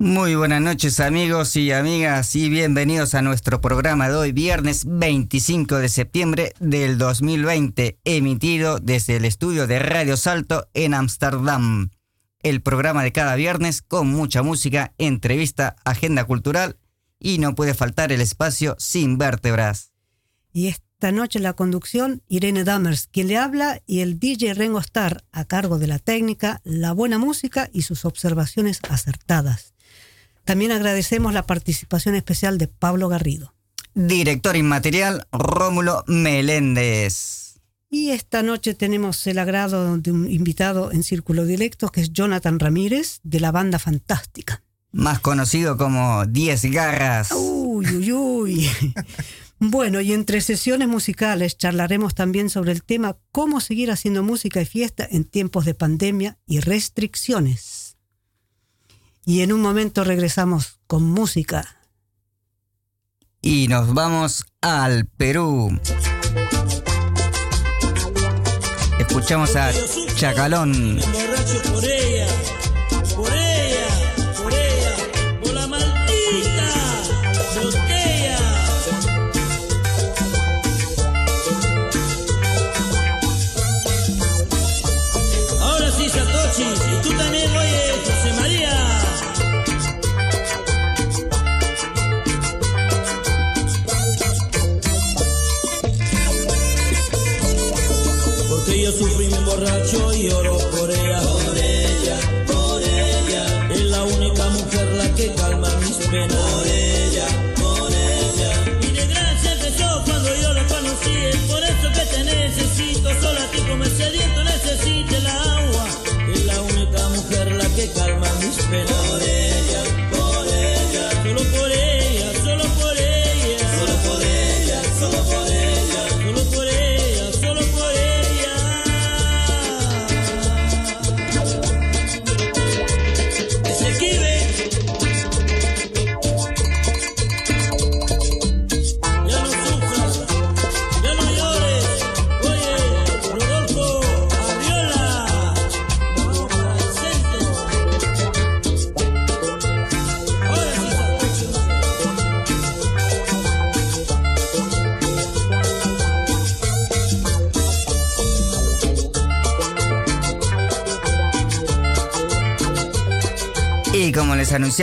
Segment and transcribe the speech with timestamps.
[0.00, 5.78] Muy buenas noches amigos y amigas y bienvenidos a nuestro programa de hoy, viernes 25
[5.78, 11.90] de septiembre del 2020, emitido desde el estudio de Radio Salto en Ámsterdam.
[12.44, 16.76] El programa de cada viernes con mucha música, entrevista, agenda cultural
[17.18, 19.90] y no puede faltar el espacio sin vértebras.
[20.52, 25.24] Y esta noche la conducción, Irene Dammers, quien le habla, y el DJ Rengo Star,
[25.32, 29.74] a cargo de la técnica, la buena música y sus observaciones acertadas.
[30.48, 33.52] También agradecemos la participación especial de Pablo Garrido.
[33.94, 37.60] Director inmaterial Rómulo Meléndez.
[37.90, 42.58] Y esta noche tenemos el agrado de un invitado en Círculo Directo, que es Jonathan
[42.58, 44.62] Ramírez, de la banda Fantástica.
[44.90, 47.30] Más conocido como Diez Garras.
[47.32, 48.70] Uy, uy, uy.
[49.58, 54.64] bueno, y entre sesiones musicales charlaremos también sobre el tema cómo seguir haciendo música y
[54.64, 57.77] fiesta en tiempos de pandemia y restricciones.
[59.28, 61.82] Y en un momento regresamos con música.
[63.42, 65.78] Y nos vamos al Perú.
[68.98, 69.70] Escuchamos a
[70.16, 70.98] Chacalón.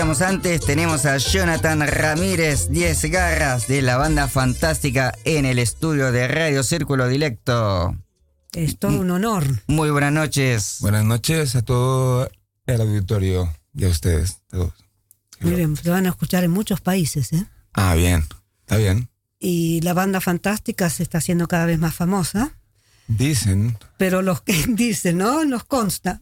[0.01, 6.11] Anunciamos antes, tenemos a Jonathan Ramírez, 10 garras de la banda fantástica en el estudio
[6.11, 7.95] de Radio Círculo Directo.
[8.51, 9.45] Es todo un honor.
[9.67, 10.79] Muy buenas noches.
[10.81, 12.29] Buenas noches a todo
[12.65, 14.41] el auditorio y a ustedes.
[14.49, 14.73] todos.
[15.39, 17.47] Miren, te van a escuchar en muchos países, ¿eh?
[17.71, 18.25] Ah, bien.
[18.63, 19.07] Está bien.
[19.39, 22.59] Y la banda fantástica se está haciendo cada vez más famosa.
[23.07, 25.45] Dicen, Pero los que dicen, ¿no?
[25.45, 26.21] Nos consta.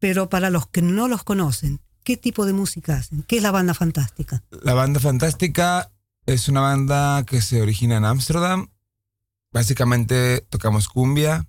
[0.00, 3.22] Pero para los que no los conocen, ¿qué tipo de música hacen?
[3.22, 4.42] ¿Qué es la banda fantástica?
[4.62, 5.90] la banda fantástica
[6.26, 8.70] es una banda que se origina en Ámsterdam.
[9.50, 11.46] Básicamente tocamos cumbia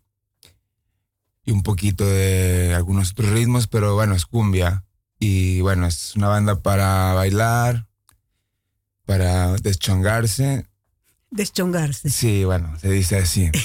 [1.45, 4.83] y un poquito de algunos otros ritmos, pero bueno, es cumbia.
[5.19, 7.87] Y bueno, es una banda para bailar,
[9.05, 10.65] para deschongarse.
[11.31, 12.09] Deschongarse.
[12.09, 13.49] Sí, bueno, se dice así.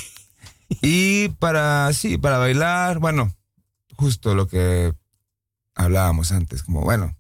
[0.83, 3.35] Y para, sí, para bailar, bueno,
[3.97, 4.93] justo lo que
[5.79, 7.17] hablábamos antes, como bueno,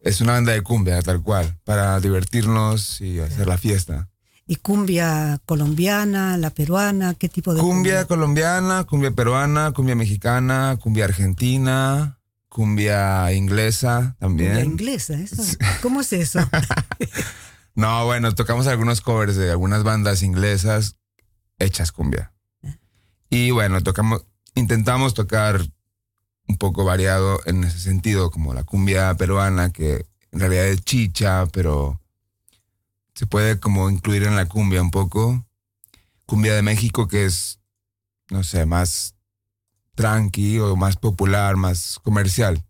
[0.00, 4.08] es una banda de cumbia, tal cual, para divertirnos y hacer la fiesta.
[4.46, 7.14] ¿Y cumbia colombiana, la peruana?
[7.14, 12.18] ¿Qué tipo de Cumbia colombiana, cumbia peruana, cumbia mexicana, cumbia argentina,
[12.48, 14.52] cumbia inglesa también.
[14.52, 15.42] Cumbia inglesa, ¿eso?
[15.82, 16.40] ¿Cómo es eso?
[17.74, 20.96] No, bueno, tocamos algunos covers de algunas bandas inglesas
[21.60, 22.32] hechas cumbia.
[23.30, 24.24] Y bueno, tocamos,
[24.56, 25.64] intentamos tocar
[26.48, 31.46] un poco variado en ese sentido, como la cumbia peruana, que en realidad es chicha,
[31.52, 32.00] pero
[33.14, 35.44] se puede como incluir en la cumbia un poco.
[36.26, 37.60] Cumbia de México, que es,
[38.30, 39.14] no sé, más
[39.94, 42.64] tranqui o más popular, más comercial.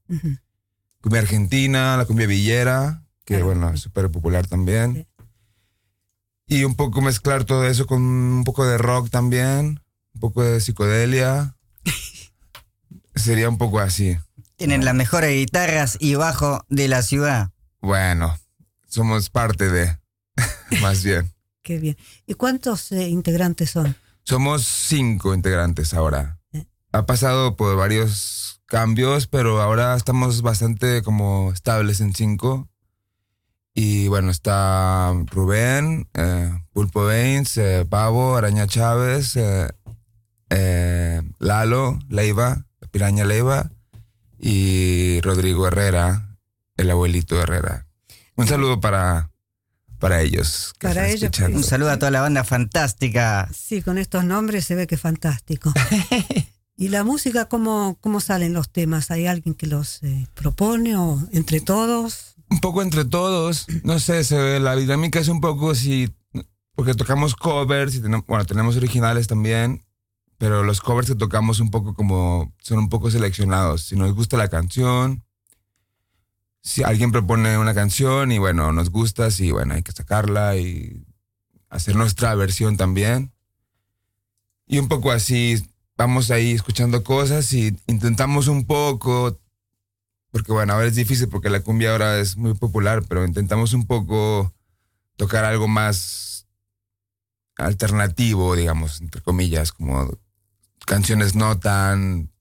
[1.00, 5.06] Cumbia argentina, la cumbia villera, que bueno, es súper popular también.
[6.46, 9.82] Y un poco mezclar todo eso con un poco de rock también,
[10.14, 11.54] un poco de psicodelia.
[13.18, 14.16] Sería un poco así.
[14.56, 17.50] Tienen las mejores guitarras y bajo de la ciudad.
[17.80, 18.38] Bueno,
[18.88, 19.98] somos parte de,
[20.80, 21.32] más bien.
[21.62, 21.96] Qué bien.
[22.26, 23.96] ¿Y cuántos eh, integrantes son?
[24.24, 26.38] Somos cinco integrantes ahora.
[26.52, 26.64] Eh.
[26.92, 32.68] Ha pasado por varios cambios, pero ahora estamos bastante como estables en cinco.
[33.74, 39.68] Y bueno, está Rubén, eh, Pulpo Baines, eh, Pavo, Araña Chávez, eh,
[40.50, 43.70] eh, Lalo, Leiva, Piraña Leiva
[44.38, 46.36] y Rodrigo Herrera,
[46.76, 47.86] el abuelito Herrera.
[48.36, 49.30] Un saludo para,
[49.98, 50.74] para ellos.
[50.78, 51.58] que Para están ellos, escuchando.
[51.58, 53.48] Un saludo a toda la banda fantástica.
[53.52, 55.72] Sí, con estos nombres se ve que es fantástico.
[56.76, 59.10] ¿Y la música cómo, cómo salen los temas?
[59.10, 62.36] ¿Hay alguien que los eh, propone o entre todos?
[62.50, 66.10] un poco entre todos, no sé, se ve, la dinámica es un poco si,
[66.74, 69.84] porque tocamos covers y tenemos, bueno, tenemos originales también,
[70.38, 73.82] pero los covers que tocamos un poco como, son un poco seleccionados.
[73.82, 75.24] Si nos gusta la canción,
[76.62, 81.04] si alguien propone una canción y bueno, nos gusta, sí, bueno, hay que sacarla y
[81.68, 83.32] hacer nuestra versión también.
[84.66, 85.62] Y un poco así,
[85.96, 89.38] vamos ahí escuchando cosas y intentamos un poco
[90.30, 93.86] porque bueno, ahora es difícil porque la cumbia ahora es muy popular, pero intentamos un
[93.86, 94.54] poco
[95.16, 96.46] tocar algo más
[97.56, 100.18] alternativo, digamos, entre comillas, como
[100.88, 102.32] canciones no tan,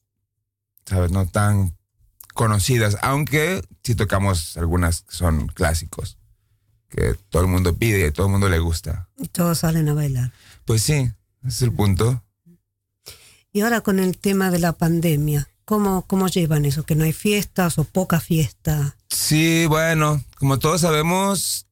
[0.86, 1.12] ¿sabes?
[1.12, 1.76] No tan
[2.34, 6.18] conocidas, aunque sí tocamos algunas que son clásicos,
[6.88, 9.10] que todo el mundo pide todo el mundo le gusta.
[9.18, 10.32] Y todos salen a bailar.
[10.64, 11.14] Pues sí, ese
[11.44, 12.24] es el punto.
[13.52, 16.84] Y ahora con el tema de la pandemia, ¿cómo, cómo llevan eso?
[16.84, 18.96] ¿Que no hay fiestas o poca fiesta?
[19.10, 21.68] Sí, bueno, como todos sabemos,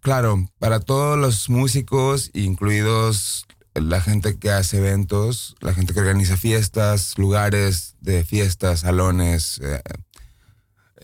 [0.00, 6.36] claro, para todos los músicos, incluidos la gente que hace eventos, la gente que organiza
[6.36, 9.82] fiestas, lugares de fiestas, salones, eh,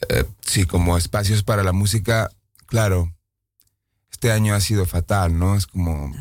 [0.09, 2.31] eh, sí, como espacios para la música,
[2.67, 3.15] claro,
[4.11, 5.57] este año ha sido fatal, ¿no?
[5.57, 6.13] Es como...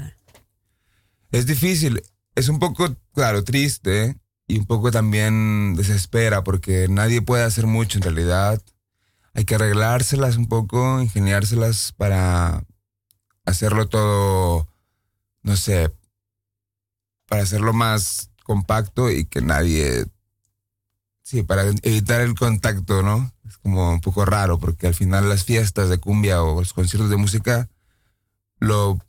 [1.32, 2.04] Es difícil,
[2.36, 4.18] es un poco, claro, triste
[4.48, 8.62] y un poco también desespera porque nadie puede hacer mucho en realidad.
[9.34, 12.64] Hay que arreglárselas un poco, ingeniárselas para
[13.46, 14.68] hacerlo todo,
[15.42, 15.92] no sé,
[17.34, 20.06] para hacerlo más compacto y que nadie,
[21.24, 23.34] sí, para evitar el contacto, ¿no?
[23.50, 27.10] Es como un poco raro porque al final las fiestas de cumbia o los conciertos
[27.10, 27.70] de música,
[28.60, 29.00] lo,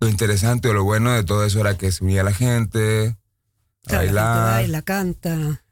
[0.00, 3.88] lo interesante o lo bueno de todo eso era que se unía la gente, a
[3.88, 5.62] Claro, la bailar, baila, canta.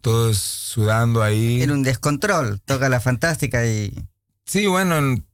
[0.00, 1.62] todos sudando ahí.
[1.62, 2.60] Era un descontrol.
[2.64, 3.94] Toca la fantástica y
[4.44, 5.24] Sí, bueno, en-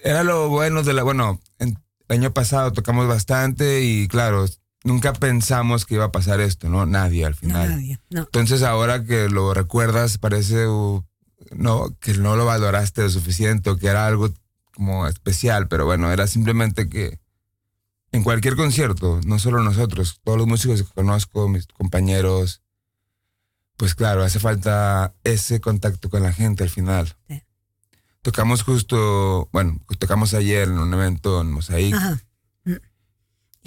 [0.00, 1.04] era lo bueno de la.
[1.04, 4.44] Bueno, en- el año pasado tocamos bastante y claro,
[4.84, 6.86] nunca pensamos que iba a pasar esto, ¿no?
[6.86, 7.70] Nadie al No, final.
[7.70, 7.98] nadie.
[8.10, 8.20] No.
[8.22, 11.04] Entonces ahora que lo recuerdas, parece uh,
[11.52, 14.30] no, que no lo valoraste lo suficiente o que era algo
[14.74, 17.18] como especial, pero bueno, era simplemente que
[18.12, 22.62] en cualquier concierto, no solo nosotros, todos los músicos que conozco, mis compañeros,
[23.76, 27.16] pues claro, hace falta ese contacto con la gente al final.
[27.28, 27.42] Sí.
[28.20, 31.94] Tocamos justo, bueno, tocamos ayer en un evento en Mosaic.
[31.94, 32.20] Ajá.
[32.64, 32.74] Mm.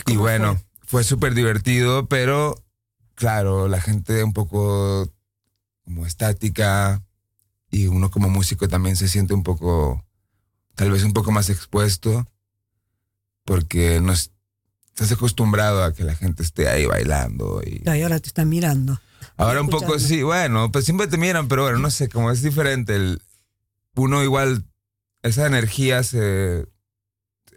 [0.07, 1.04] Y bueno, fue?
[1.04, 2.63] súper divertido, pero
[3.15, 5.10] claro, la gente un poco
[5.84, 7.04] como estática
[7.72, 10.04] y uno como músico también se siente un poco,
[10.75, 12.27] tal vez un poco más expuesto,
[13.44, 14.32] porque no es-
[14.88, 17.62] estás acostumbrado a que la gente esté ahí bailando.
[17.65, 19.00] Y Y ahora te están mirando.
[19.38, 22.42] ahora un poco sí, bueno, pues siempre te miran, pero bueno, no sé, como es
[22.42, 22.96] diferente.
[22.96, 23.22] El,
[23.96, 24.65] uno igual,
[25.22, 26.65] esa energía se,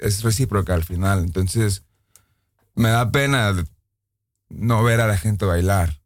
[0.01, 1.21] es recíproca al final.
[1.21, 1.85] Entonces,
[2.79, 3.55] me da pena
[4.49, 6.01] no ver a la gente bailar.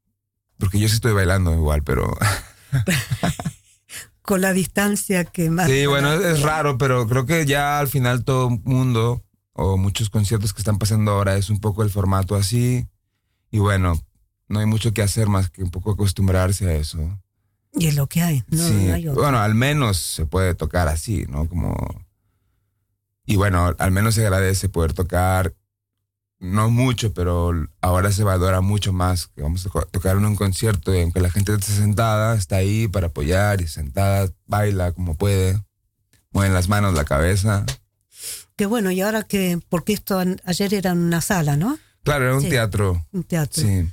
[0.58, 2.16] Porque yo sí estoy bailando igual, pero...
[4.22, 5.68] Con la distancia que más.
[5.68, 10.10] Sí, bueno, es, es raro, pero creo que ya al final todo mundo o muchos
[10.10, 12.86] conciertos que están pasando ahora es un poco el formato así.
[13.50, 14.00] Y bueno,
[14.48, 17.20] no hay mucho que hacer más que un poco acostumbrarse a eso.
[17.74, 18.44] Y es lo que hay.
[18.48, 19.22] No, sí, no hay otro.
[19.22, 21.48] bueno, al menos se puede tocar así, ¿no?
[21.48, 21.74] Como...
[23.26, 25.54] Y bueno, al menos se agradece poder tocar,
[26.42, 30.92] no mucho, pero ahora se valora mucho más que vamos a tocar en un concierto
[30.94, 35.62] y aunque la gente esté sentada, está ahí para apoyar y sentada, baila como puede,
[36.32, 37.64] mueven las manos, la cabeza.
[38.56, 41.78] Qué bueno, y ahora que, porque esto ayer era en una sala, ¿no?
[42.02, 42.48] Claro, era un Sí.
[42.50, 43.62] teatro, Un teatro.
[43.62, 43.88] sí.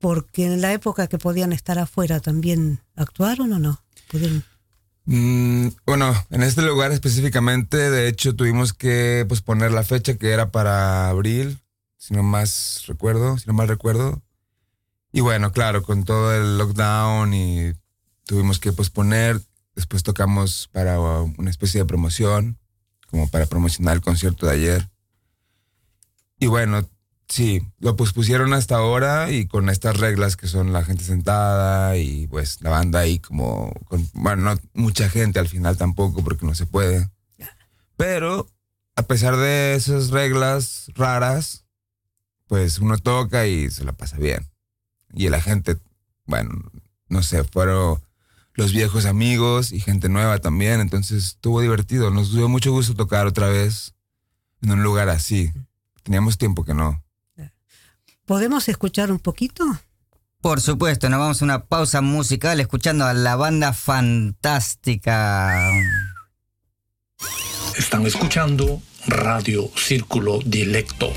[0.00, 3.82] Porque en la época que podían estar afuera también actuaron o no?
[4.08, 4.44] Pudieron-
[5.10, 10.50] Mm, bueno, en este lugar específicamente, de hecho, tuvimos que posponer la fecha que era
[10.52, 11.58] para abril,
[12.08, 14.22] si no más recuerdo, si no mal recuerdo.
[15.12, 17.74] Y bueno, claro, con todo el lockdown y
[18.24, 19.42] tuvimos que posponer.
[19.74, 22.58] Después tocamos para una especie de promoción,
[23.10, 24.88] como para promocionar el concierto de ayer.
[26.40, 26.88] Y bueno,
[27.28, 32.26] sí, lo pospusieron hasta ahora y con estas reglas que son la gente sentada y
[32.26, 36.54] pues la banda ahí como, con, bueno, no mucha gente al final tampoco porque no
[36.54, 37.10] se puede.
[37.98, 38.48] Pero
[38.96, 41.67] a pesar de esas reglas raras,
[42.48, 44.48] pues uno toca y se la pasa bien.
[45.14, 45.76] Y la gente,
[46.26, 46.50] bueno,
[47.08, 48.02] no sé, fueron
[48.54, 52.10] los viejos amigos y gente nueva también, entonces estuvo divertido.
[52.10, 53.94] Nos dio mucho gusto tocar otra vez
[54.62, 55.52] en un lugar así.
[56.02, 57.02] Teníamos tiempo que no.
[58.26, 59.64] ¿Podemos escuchar un poquito?
[60.40, 65.50] Por supuesto, nos vamos a una pausa musical escuchando a la banda fantástica.
[67.76, 71.12] Están escuchando Radio Círculo Dilecto.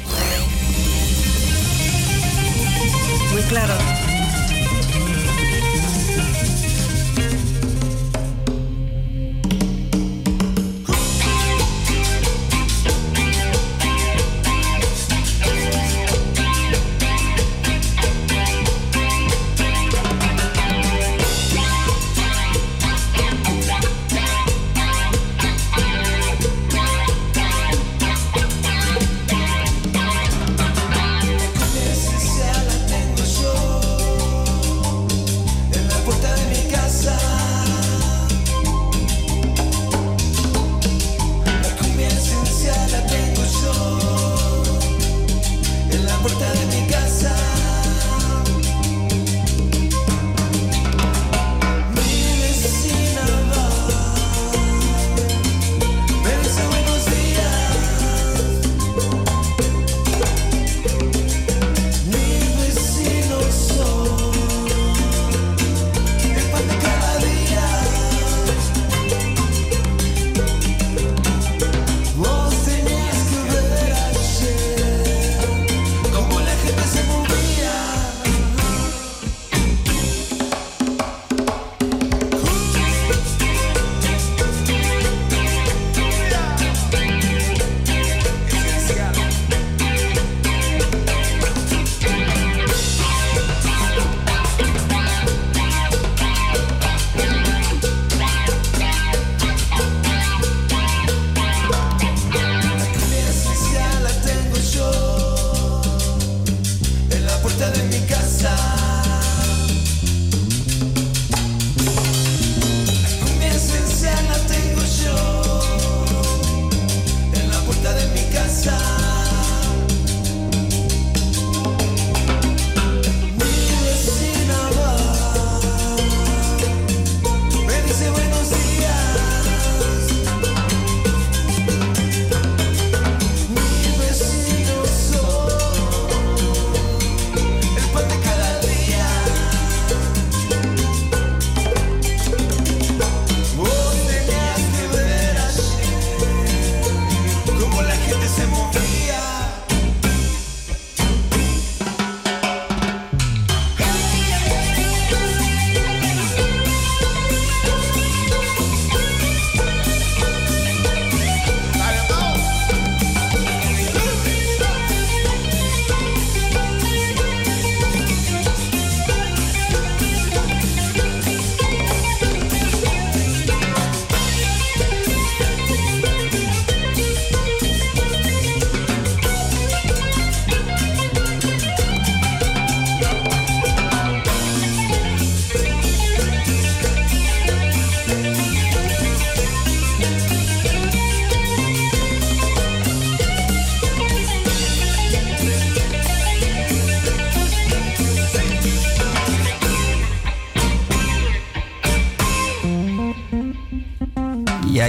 [3.43, 4.10] Claro.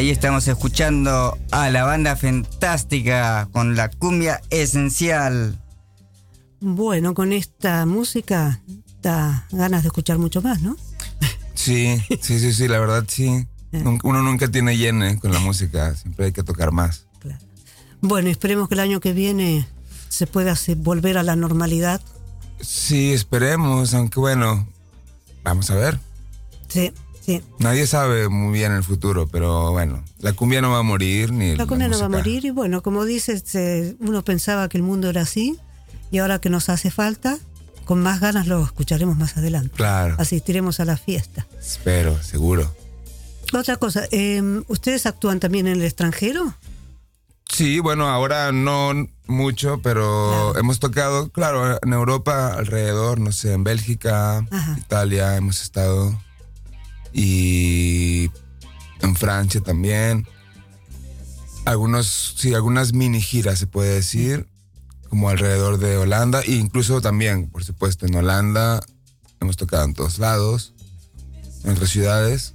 [0.03, 5.63] Ahí estamos escuchando a la banda fantástica con la cumbia esencial.
[6.61, 8.61] Bueno, con esta música
[9.01, 10.77] da ganas de escuchar mucho más, ¿no?
[11.55, 13.47] Sí, sí, sí, sí, la verdad sí.
[13.71, 13.85] Eh.
[14.03, 17.07] Uno nunca tiene llene con la música, siempre hay que tocar más.
[17.21, 17.39] Claro.
[18.01, 19.69] Bueno, esperemos que el año que viene
[20.09, 22.01] se pueda hacer- volver a la normalidad.
[22.61, 24.67] Sí, esperemos, aunque bueno,
[25.45, 26.01] vamos a ver.
[26.67, 26.93] Sí.
[27.25, 27.41] Sí.
[27.61, 31.55] Nadie sabe muy bien el futuro, pero bueno, la cumbia no va a morir ni
[31.57, 34.83] La cumbia no va a morir y bueno, como dices, eh, uno pensaba que el
[34.83, 35.57] mundo era así
[36.11, 37.39] y ahora que nos hace falta,
[37.85, 39.71] con más ganas lo escucharemos más adelante.
[39.77, 41.47] Claro, Asistiremos a la fiesta.
[41.61, 42.75] espero, seguro.
[43.53, 46.55] Otra cosa, eh, ¿ustedes actúan también en el extranjero?
[47.49, 48.93] Sí, bueno, ahora no
[49.27, 50.59] mucho, pero Claro.
[50.59, 54.77] hemos tocado, claro, en Europa alrededor, no sé, en Bélgica, Ajá.
[54.79, 56.19] Italia hemos estado
[57.13, 58.31] y
[59.01, 60.27] en Francia también.
[61.65, 64.49] Algunos, sí, algunas mini giras se puede decir,
[65.09, 68.81] como alrededor de Holanda e incluso también, por supuesto, en Holanda
[69.41, 70.73] hemos tocado en todos lados,
[71.65, 72.55] en otras ciudades.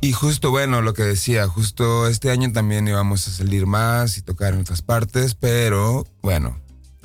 [0.00, 4.22] Y justo, bueno, lo que decía, justo este año también íbamos a salir más y
[4.22, 6.58] tocar en otras partes, pero bueno,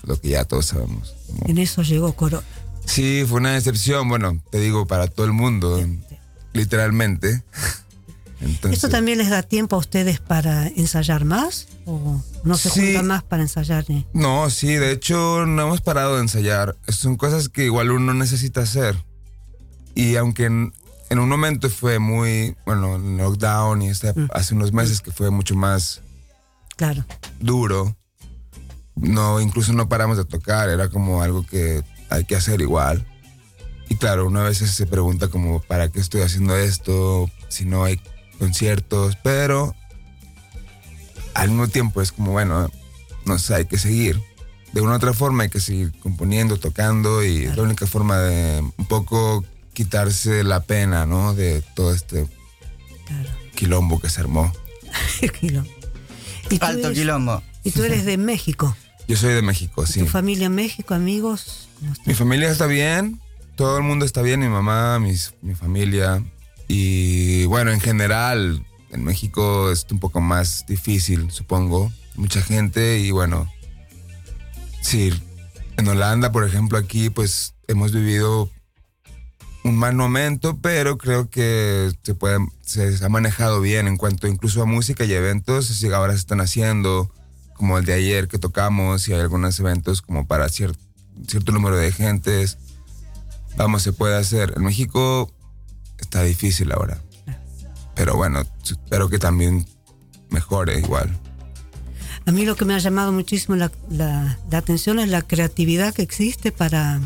[0.03, 1.15] lo que ya todos sabemos.
[1.45, 2.43] En eso llegó Coro.
[2.85, 5.79] Sí, fue una decepción, bueno, te digo, para todo el mundo,
[6.53, 7.43] literalmente.
[8.39, 11.67] Entonces, ¿Esto también les da tiempo a ustedes para ensayar más?
[11.85, 12.79] ¿O no se Sí.
[12.87, 13.85] juntan más para ensayar?
[14.13, 16.75] No, sí, de hecho no hemos parado de ensayar.
[16.87, 18.95] Son cosas que igual uno necesita hacer.
[19.93, 20.73] Y aunque en,
[21.11, 25.55] en un momento fue muy, bueno, lockdown y este, hace unos meses que fue mucho
[25.55, 26.01] más
[26.77, 27.05] Claro.
[27.39, 27.95] duro.
[28.95, 33.05] No, incluso no paramos de tocar, era como algo que hay que hacer igual.
[33.91, 37.29] Y claro, uno a veces se pregunta como, ¿para qué estoy haciendo esto?
[37.49, 37.99] Si no hay
[38.39, 39.75] conciertos, pero
[41.33, 42.71] al mismo tiempo es como, bueno,
[43.25, 44.21] no sé, hay que seguir.
[44.71, 48.17] De una u otra forma hay que seguir componiendo, tocando y es la única forma
[48.19, 49.43] de un poco
[49.73, 51.33] quitarse la pena, ¿no?
[51.33, 52.27] De todo este
[53.05, 53.29] Claro.
[53.55, 54.53] quilombo que se armó.
[55.41, 55.69] Quilombo.
[56.49, 57.43] ¿Y tú Alto eres- quilombo.
[57.65, 58.73] Y tú eres de México.
[59.09, 59.99] Yo soy de México, ¿Y sí.
[59.99, 61.67] ¿Tu familia en México, amigos?
[62.05, 63.19] Mi familia está bien,
[63.55, 66.23] todo el mundo está bien, mi mamá, mis, mi familia.
[66.67, 71.91] Y bueno, en general, en México es un poco más difícil, supongo.
[72.15, 73.51] Mucha gente y bueno,
[74.81, 75.13] sí,
[75.77, 78.49] en Holanda, por ejemplo, aquí pues hemos vivido
[79.63, 84.61] un mal momento, pero creo que se puede, se ha manejado bien en cuanto incluso
[84.61, 87.13] a música y eventos, ahora se están haciendo,
[87.53, 90.75] como el de ayer que tocamos, y hay algunos eventos como para cier-
[91.27, 92.57] cierto número de gentes.
[93.57, 94.53] Vamos, se puede hacer.
[94.55, 95.31] En México
[95.99, 97.01] está difícil ahora.
[97.95, 99.65] Pero bueno, espero que también
[100.29, 101.09] mejore igual.
[102.25, 105.93] A mí lo que me ha llamado muchísimo la, la- la atención es la creatividad
[105.93, 106.99] que existe para,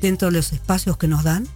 [0.00, 1.48] dentro de los espacios que nos dan,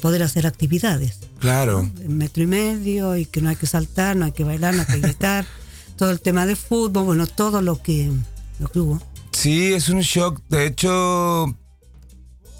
[0.00, 1.20] poder hacer actividades.
[1.38, 1.88] Claro.
[2.00, 4.80] En metro y medio, y que no hay que saltar, no hay que bailar, no
[4.80, 5.46] hay que gritar.
[5.96, 8.10] todo el tema de fútbol, bueno, todo lo que,
[8.58, 9.00] lo que hubo.
[9.30, 10.40] Sí, es un shock.
[10.48, 11.56] De hecho,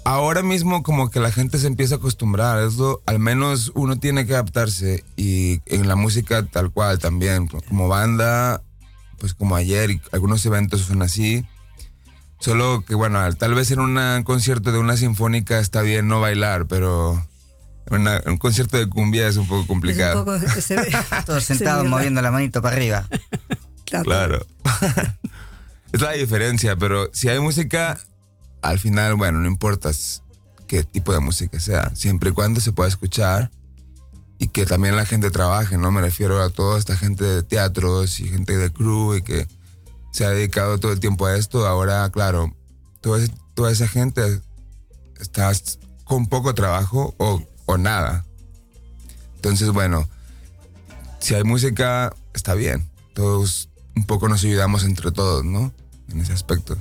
[0.05, 2.61] ahora mismo como que la gente se empieza a acostumbrar.
[2.63, 5.03] Eso, al menos uno tiene que adaptarse.
[5.15, 7.47] Y en la música tal cual también.
[7.47, 8.61] Como banda,
[9.19, 11.45] pues como ayer y algunos eventos son así.
[12.39, 16.19] Solo que bueno, al- tal vez en un concierto de una sinfónica está bien no
[16.19, 17.25] bailar, pero
[17.89, 20.25] una- un concierto de cumbia es un poco Es un complicado.
[20.25, 20.91] poco- se ve-
[21.25, 23.07] Todos se sentados moviendo la manito para arriba.
[24.03, 24.45] Claro.
[25.93, 27.97] es la diferencia, pero si hay música,
[28.63, 29.91] al final, bueno, no importa
[30.67, 33.51] qué tipo de música sea, siempre y cuando se pueda escuchar
[34.39, 35.91] y que también la gente trabaje, ¿no?
[35.91, 39.47] Me refiero a toda esta gente de teatros y gente de crew y que
[40.11, 41.67] se ha dedicado todo el tiempo a esto.
[41.67, 42.55] Ahora, claro,
[43.01, 44.41] toda, esa gente
[45.19, 45.51] está
[46.05, 48.25] con poco trabajo o, o nada.
[49.35, 50.07] Entonces, bueno,
[51.19, 52.89] si hay música, está bien.
[53.13, 55.73] Todos un poco nos ayudamos entre todos, ¿no?
[56.09, 56.77] En ese aspecto.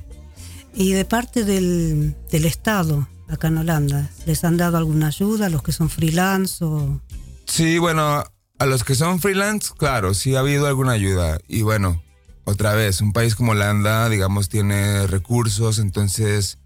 [0.75, 5.49] Y de parte del, del Estado, acá en Holanda, ¿les han dado alguna ayuda a
[5.51, 7.01] los que son freelance o
[7.47, 8.25] Sí, bueno,
[8.59, 11.39] a los que son freelance, claro, sí ha habido alguna ayuda.
[11.49, 12.03] Y bueno,
[12.45, 16.59] otra vez, un país como Holanda, digamos, tiene recursos, entonces,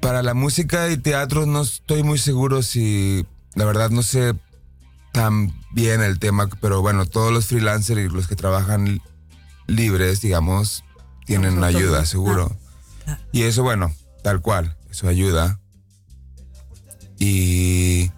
[0.00, 4.34] para la música y teatro no estoy muy seguro si, la verdad no sé
[5.12, 9.00] tan bien el tema, pero bueno, todos los freelancers y los que trabajan
[9.66, 10.84] libres, digamos,
[11.24, 12.56] tienen ayuda, seguro.
[13.32, 15.60] Y eso, bueno, tal cual, eso ayuda.
[17.18, 18.10] Y...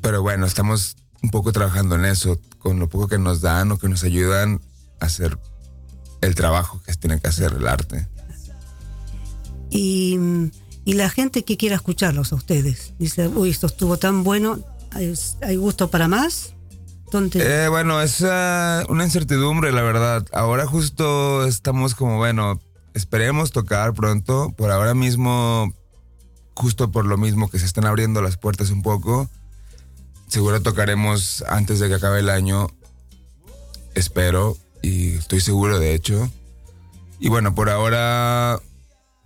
[0.00, 3.78] Pero bueno, estamos un poco trabajando en eso, con lo poco que nos dan o
[3.78, 4.60] que nos ayudan
[5.00, 5.38] a hacer
[6.20, 8.08] el trabajo que tiene que hacer el arte.
[9.70, 10.18] Y,
[10.84, 12.94] y la gente que quiera escucharlos a ustedes.
[12.98, 14.58] Dice, uy, esto estuvo tan bueno,
[14.92, 16.54] ¿hay, gusto para más?
[17.34, 20.24] Eh, bueno, es ah, una incertidumbre, la verdad.
[20.32, 22.60] Ahora justo estamos como, bueno,
[22.94, 24.52] esperemos tocar pronto.
[24.56, 25.72] Por ahora mismo,
[26.54, 29.28] justo por lo mismo que se están abriendo las puertas un poco,
[30.28, 32.68] seguro tocaremos antes de que acabe el año.
[33.94, 36.30] Espero y estoy seguro, de hecho.
[37.18, 38.60] Y bueno, por ahora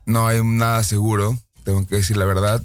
[0.06, 2.64] no hay nada seguro, tengo que decir la verdad.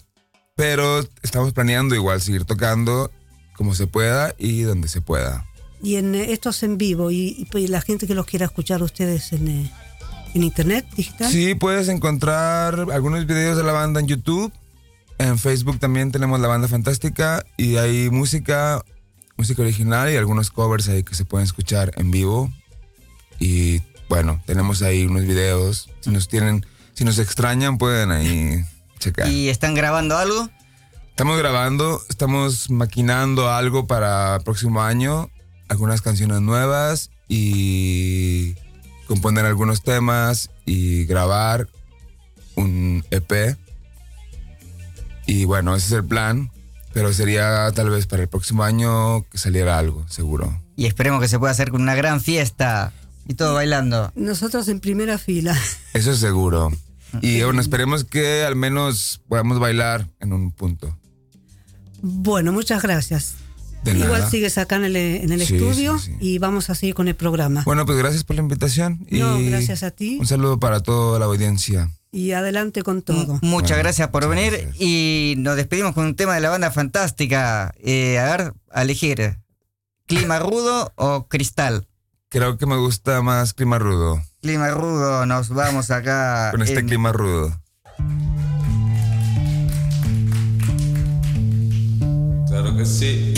[0.55, 3.12] Pero estamos planeando igual seguir tocando
[3.55, 5.45] como se pueda y donde se pueda.
[5.81, 9.31] Y en eh, estos en vivo, y, y la gente que los quiera escuchar ustedes
[9.31, 9.71] en, eh,
[10.33, 11.31] en internet digital.
[11.31, 14.51] Sí, puedes encontrar algunos videos de la banda en YouTube.
[15.17, 18.81] En Facebook también tenemos la banda fantástica y hay música,
[19.37, 22.51] música original y algunos covers ahí que se pueden escuchar en vivo.
[23.39, 25.89] Y bueno, tenemos ahí unos videos.
[25.99, 28.63] Si nos tienen, si nos extrañan, pueden ahí
[28.99, 29.27] checar.
[29.29, 30.49] ¿Y están grabando algo?
[31.09, 35.29] Estamos grabando, estamos maquinando algo para el próximo año,
[35.67, 38.55] algunas canciones nuevas y
[39.10, 41.67] componer algunos temas y grabar
[42.56, 43.58] un EP.
[45.26, 46.52] Y bueno, ese es el plan,
[46.93, 50.62] pero sería tal vez para el próximo año que saliera algo, seguro.
[50.76, 52.93] Y esperemos que se pueda hacer con una gran fiesta
[53.28, 54.12] y todo bailando.
[54.13, 55.58] Nosotros en primera fila.
[55.95, 56.72] Eso es seguro.
[57.19, 60.95] Y bueno, esperemos que al menos podamos bailar en un punto.
[62.04, 63.34] Bueno, muchas gracias.
[63.83, 64.29] De Igual nada.
[64.29, 66.17] sigues acá en el, en el Sí, estudio sí, sí.
[66.19, 67.63] y vamos a seguir con el programa.
[67.65, 69.05] Bueno, pues gracias por la invitación.
[69.09, 70.17] Y No, gracias a ti.
[70.19, 71.89] Un saludo para toda la audiencia.
[72.11, 73.21] Y adelante con todo.
[73.23, 74.75] M- Muchas Bueno, gracias por muchas venir gracias.
[74.81, 77.73] y nos despedimos con un tema de la banda fantástica.
[77.81, 79.37] Eh, a ver, a elegir,
[80.07, 81.87] ¿clima rudo o cristal?
[82.29, 84.21] Creo que me gusta más clima rudo.
[84.41, 86.49] Clima rudo, nos vamos acá.
[86.51, 87.59] Con este en- clima rudo.
[92.47, 93.33] Claro que sí.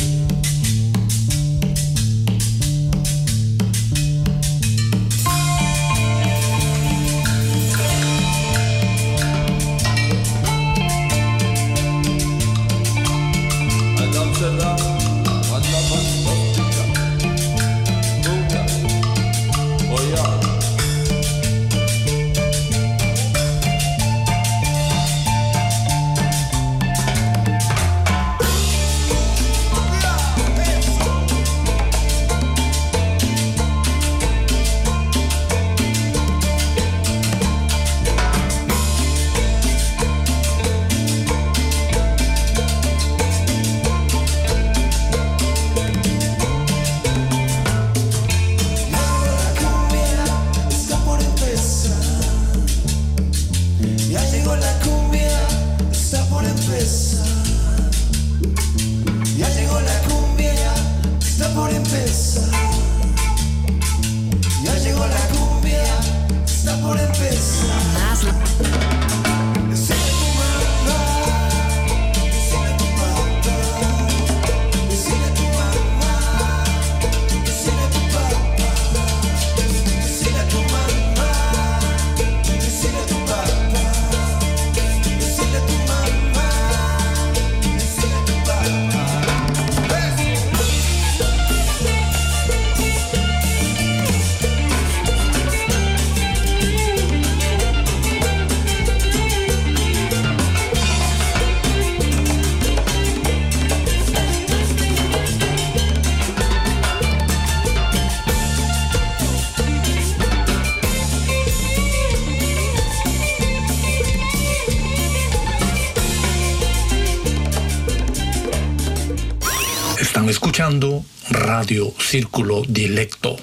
[120.72, 123.36] Escuchando Radio Círculo Dilecto.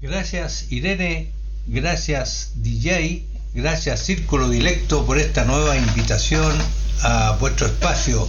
[0.00, 1.32] Gracias Irene,
[1.66, 6.56] gracias DJ, gracias Círculo Dilecto por esta nueva invitación
[7.02, 8.28] a vuestro espacio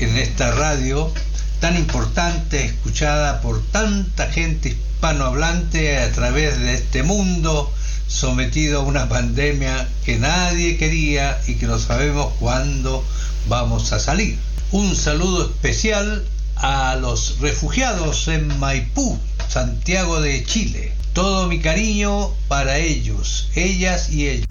[0.00, 1.12] en esta radio
[1.60, 7.72] tan importante, escuchada por tanta gente hispanohablante a través de este mundo
[8.08, 13.04] sometido a una pandemia que nadie quería y que no sabemos cuándo
[13.48, 14.36] vamos a salir.
[14.72, 16.24] Un saludo especial
[16.62, 19.18] a los refugiados en Maipú,
[19.48, 20.92] Santiago de Chile.
[21.14, 24.46] Todo mi cariño para ellos, ellas y ellos.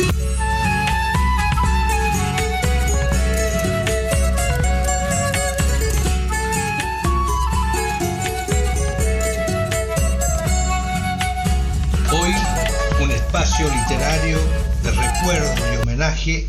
[12.11, 12.33] Hoy
[13.01, 14.39] un espacio literario
[14.83, 16.47] de recuerdo y homenaje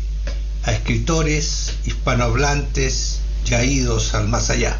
[0.63, 4.77] a escritores hispanohablantes ya idos al más allá.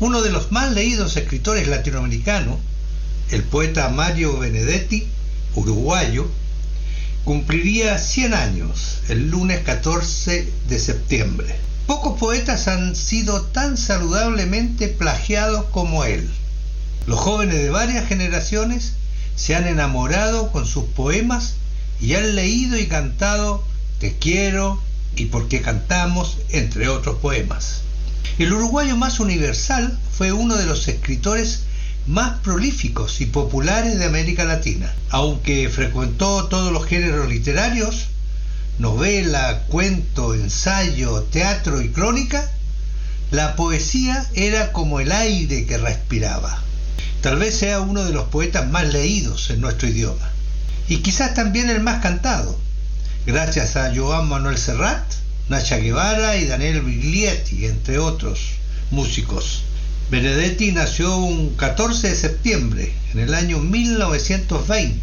[0.00, 2.58] Uno de los más leídos escritores latinoamericanos,
[3.30, 5.06] el poeta Mario Benedetti,
[5.54, 6.26] uruguayo,
[7.24, 11.54] cumpliría 100 años el lunes 14 de septiembre.
[11.86, 16.26] Pocos poetas han sido tan saludablemente plagiados como él.
[17.06, 18.94] Los jóvenes de varias generaciones
[19.36, 21.56] se han enamorado con sus poemas
[22.00, 23.62] y han leído y cantado
[23.98, 24.80] Te quiero
[25.14, 27.82] y Por qué cantamos, entre otros poemas.
[28.38, 31.64] El uruguayo más universal fue uno de los escritores
[32.06, 34.92] más prolíficos y populares de América Latina.
[35.10, 38.06] Aunque frecuentó todos los géneros literarios,
[38.78, 42.50] novela, cuento, ensayo, teatro y crónica,
[43.30, 46.62] la poesía era como el aire que respiraba.
[47.20, 50.30] Tal vez sea uno de los poetas más leídos en nuestro idioma.
[50.88, 52.58] Y quizás también el más cantado,
[53.26, 55.04] gracias a Joan Manuel Serrat,
[55.50, 58.50] Nacha Guevara y Daniel Biglietti, entre otros
[58.92, 59.64] músicos.
[60.08, 65.00] Benedetti nació un 14 de septiembre en el año 1920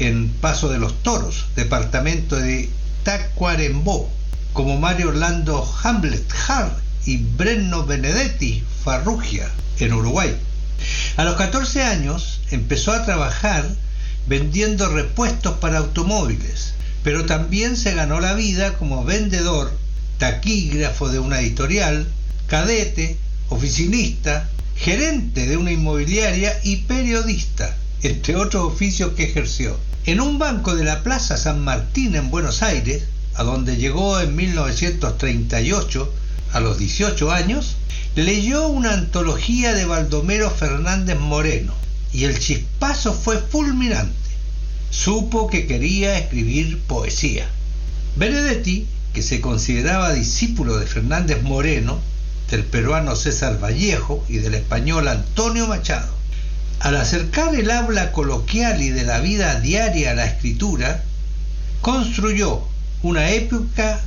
[0.00, 2.68] en Paso de los Toros, departamento de
[3.04, 4.10] Tacuarembó,
[4.52, 10.36] como Mario Orlando Hamlet Hart y Brenno Benedetti Farrugia, en Uruguay.
[11.16, 13.64] A los 14 años empezó a trabajar
[14.26, 19.72] vendiendo repuestos para automóviles, pero también se ganó la vida como vendedor,
[20.18, 22.06] taquígrafo de una editorial,
[22.46, 23.16] cadete,
[23.48, 29.76] oficinista, gerente de una inmobiliaria y periodista, entre otros oficios que ejerció.
[30.06, 33.02] En un banco de la Plaza San Martín en Buenos Aires,
[33.34, 36.12] a donde llegó en 1938
[36.52, 37.76] a los 18 años,
[38.16, 41.74] leyó una antología de Baldomero Fernández Moreno
[42.12, 44.27] y el chispazo fue fulminante.
[44.90, 47.46] Supo que quería escribir poesía.
[48.16, 52.00] Benedetti, que se consideraba discípulo de Fernández Moreno,
[52.50, 56.12] del peruano César Vallejo y del español Antonio Machado,
[56.80, 61.02] al acercar el habla coloquial y de la vida diaria a la escritura,
[61.80, 62.62] construyó
[63.02, 64.00] una épica,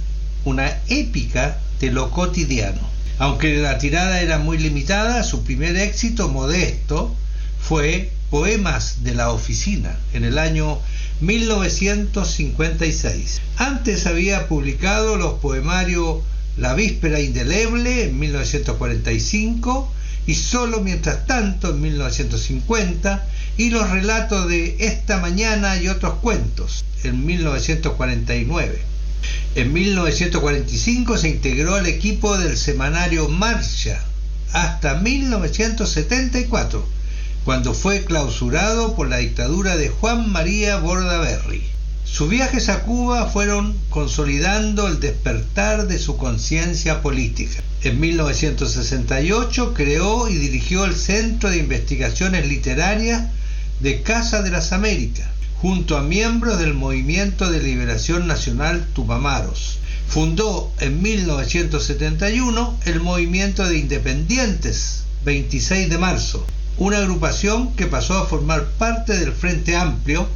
[0.46, 2.82] una épica de lo cotidiano.
[3.20, 7.16] Aunque la tirada era muy limitada, su primer éxito modesto
[7.60, 10.80] fue Poemas de la Oficina en el año
[11.20, 13.42] 1956.
[13.58, 16.20] Antes había publicado los poemarios
[16.56, 19.92] La Víspera Indeleble en 1945
[20.28, 26.86] y Solo Mientras Tanto en 1950 y los relatos de Esta Mañana y otros cuentos
[27.04, 28.80] en 1949.
[29.56, 34.02] En 1945 se integró al equipo del semanario Marcha
[34.54, 37.01] hasta 1974,
[37.44, 41.64] cuando fue clausurado por la dictadura de Juan María Bordaberry.
[42.04, 47.64] Sus viajes a Cuba fueron consolidando el despertar de su conciencia política.
[47.84, 53.30] En 1968 creó y dirigió el Centro de Investigaciones Literarias
[53.80, 55.28] de Casa de las Américas,
[55.62, 59.80] junto a miembros del Movimiento de Liberación Nacional Tupamaros.
[60.08, 66.46] Fundó en 1971 el Movimiento de Independientes 26 de marzo,
[66.82, 70.28] una agrupación que pasó a formar parte del Frente Amplio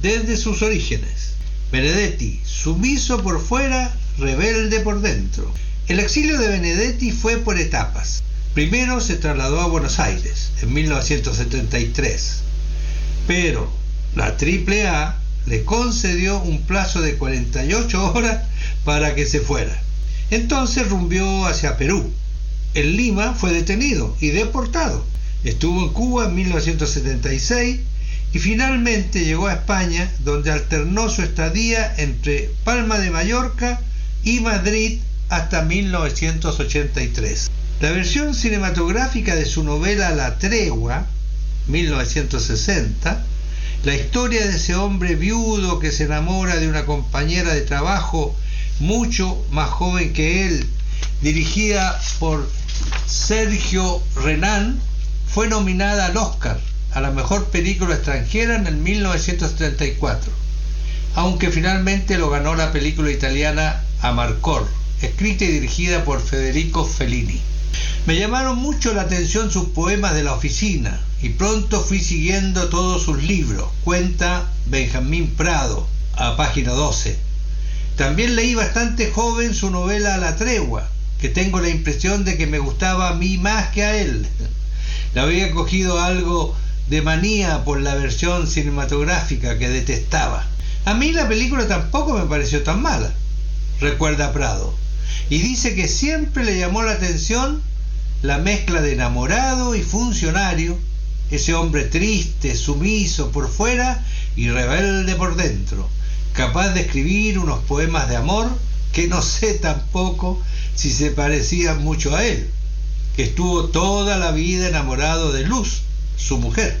[0.00, 1.34] desde sus orígenes.
[1.70, 5.48] Benedetti, sumiso por fuera, rebelde por dentro.
[5.86, 8.20] El exilio de Benedetti fue por etapas.
[8.52, 12.38] Primero se trasladó a Buenos Aires en 1973,
[13.28, 13.70] pero
[14.16, 18.42] la AAA le concedió un plazo de 48 horas
[18.84, 19.80] para que se fuera.
[20.32, 22.10] Entonces rumbió hacia Perú.
[22.74, 25.12] En Lima fue detenido y deportado.
[25.44, 27.80] Estuvo en Cuba en 1976
[28.32, 33.80] y finalmente llegó a España, donde alternó su estadía entre Palma de Mallorca
[34.22, 37.50] y Madrid hasta 1983.
[37.80, 41.06] La versión cinematográfica de su novela La Tregua,
[41.66, 43.24] 1960,
[43.84, 48.36] la historia de ese hombre viudo que se enamora de una compañera de trabajo
[48.78, 50.64] mucho más joven que él,
[51.20, 52.48] dirigida por
[53.06, 54.80] Sergio Renan,
[55.34, 56.60] fue nominada al Oscar
[56.92, 60.30] a la mejor película extranjera en el 1934,
[61.14, 64.68] aunque finalmente lo ganó la película italiana Amarcor,
[65.00, 67.40] escrita y dirigida por Federico Fellini.
[68.04, 73.02] Me llamaron mucho la atención sus poemas de la oficina y pronto fui siguiendo todos
[73.02, 77.16] sus libros, cuenta Benjamín Prado, a página 12.
[77.96, 80.86] También leí bastante joven su novela La Tregua,
[81.18, 84.28] que tengo la impresión de que me gustaba a mí más que a él.
[85.14, 86.56] Le había cogido algo
[86.88, 90.46] de manía por la versión cinematográfica que detestaba.
[90.84, 93.12] A mí la película tampoco me pareció tan mala,
[93.80, 94.74] recuerda Prado,
[95.30, 97.62] y dice que siempre le llamó la atención
[98.22, 100.78] la mezcla de enamorado y funcionario,
[101.30, 104.04] ese hombre triste, sumiso por fuera
[104.36, 105.88] y rebelde por dentro,
[106.32, 108.50] capaz de escribir unos poemas de amor
[108.92, 110.40] que no sé tampoco
[110.74, 112.50] si se parecían mucho a él,
[113.16, 115.82] que estuvo toda la vida enamorado de Luz,
[116.16, 116.78] su mujer.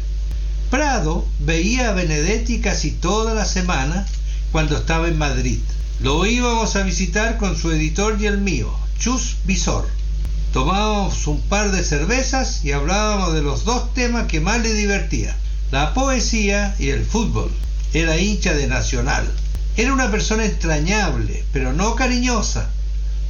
[0.70, 4.06] Prado veía a Benedetti casi toda la semana
[4.50, 5.58] cuando estaba en Madrid.
[6.00, 9.86] Lo íbamos a visitar con su editor y el mío, Chus Visor.
[10.52, 15.36] Tomábamos un par de cervezas y hablábamos de los dos temas que más le divertía,
[15.70, 17.50] la poesía y el fútbol.
[17.92, 19.30] Era hincha de Nacional.
[19.76, 22.70] Era una persona entrañable, pero no cariñosa,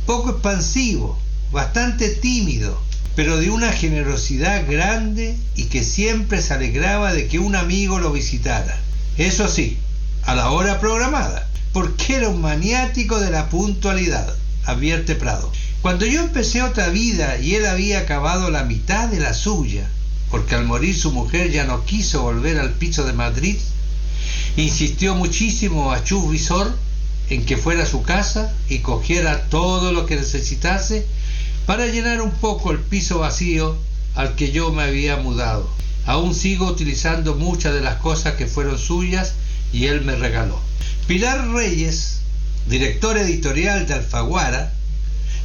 [0.06, 1.18] poco expansivo,
[1.52, 2.80] bastante tímido,
[3.14, 8.12] pero de una generosidad grande y que siempre se alegraba de que un amigo lo
[8.12, 8.78] visitara.
[9.18, 9.76] Eso sí,
[10.24, 15.52] a la hora programada, porque era un maniático de la puntualidad, advierte Prado.
[15.82, 19.88] Cuando yo empecé otra vida y él había acabado la mitad de la suya,
[20.30, 23.56] porque al morir su mujer ya no quiso volver al piso de Madrid,
[24.56, 26.72] insistió muchísimo a Chus Visor
[27.28, 31.06] en que fuera a su casa y cogiera todo lo que necesitase
[31.66, 33.76] para llenar un poco el piso vacío
[34.14, 35.68] al que yo me había mudado.
[36.06, 39.34] Aún sigo utilizando muchas de las cosas que fueron suyas
[39.72, 40.58] y él me regaló.
[41.06, 42.18] Pilar Reyes,
[42.68, 44.72] director editorial de Alfaguara,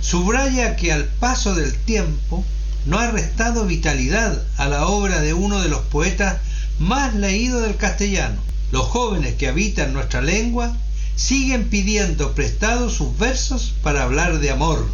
[0.01, 2.43] subraya que al paso del tiempo
[2.86, 6.38] no ha restado vitalidad a la obra de uno de los poetas
[6.80, 8.41] más leídos del castellano.
[8.71, 10.75] Los jóvenes que habitan nuestra lengua
[11.15, 14.88] siguen pidiendo prestados sus versos para hablar de amor,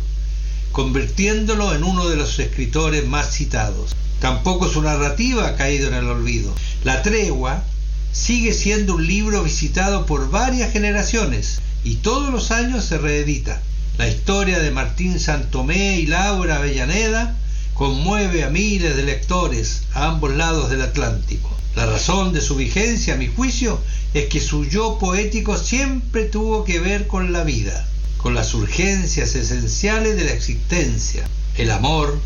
[0.74, 3.96] convirtiéndolo en uno de los escritores más citados.
[4.20, 6.54] Tampoco su narrativa ha caído en el olvido.
[6.84, 7.64] La tregua
[8.12, 13.62] sigue siendo un libro visitado por varias generaciones y todos los años se reedita.
[14.00, 17.38] La historia de Martín Santomé y Laura Avellaneda
[17.76, 21.56] conmueve a miles de lectores a ambos lados del Atlántico.
[21.76, 23.80] La razón de su vigencia, a mi juicio,
[24.16, 27.88] es que su yo poético siempre tuvo que ver con la vida,
[28.24, 31.26] con las urgencias esenciales de la existencia,
[31.58, 32.18] el amor,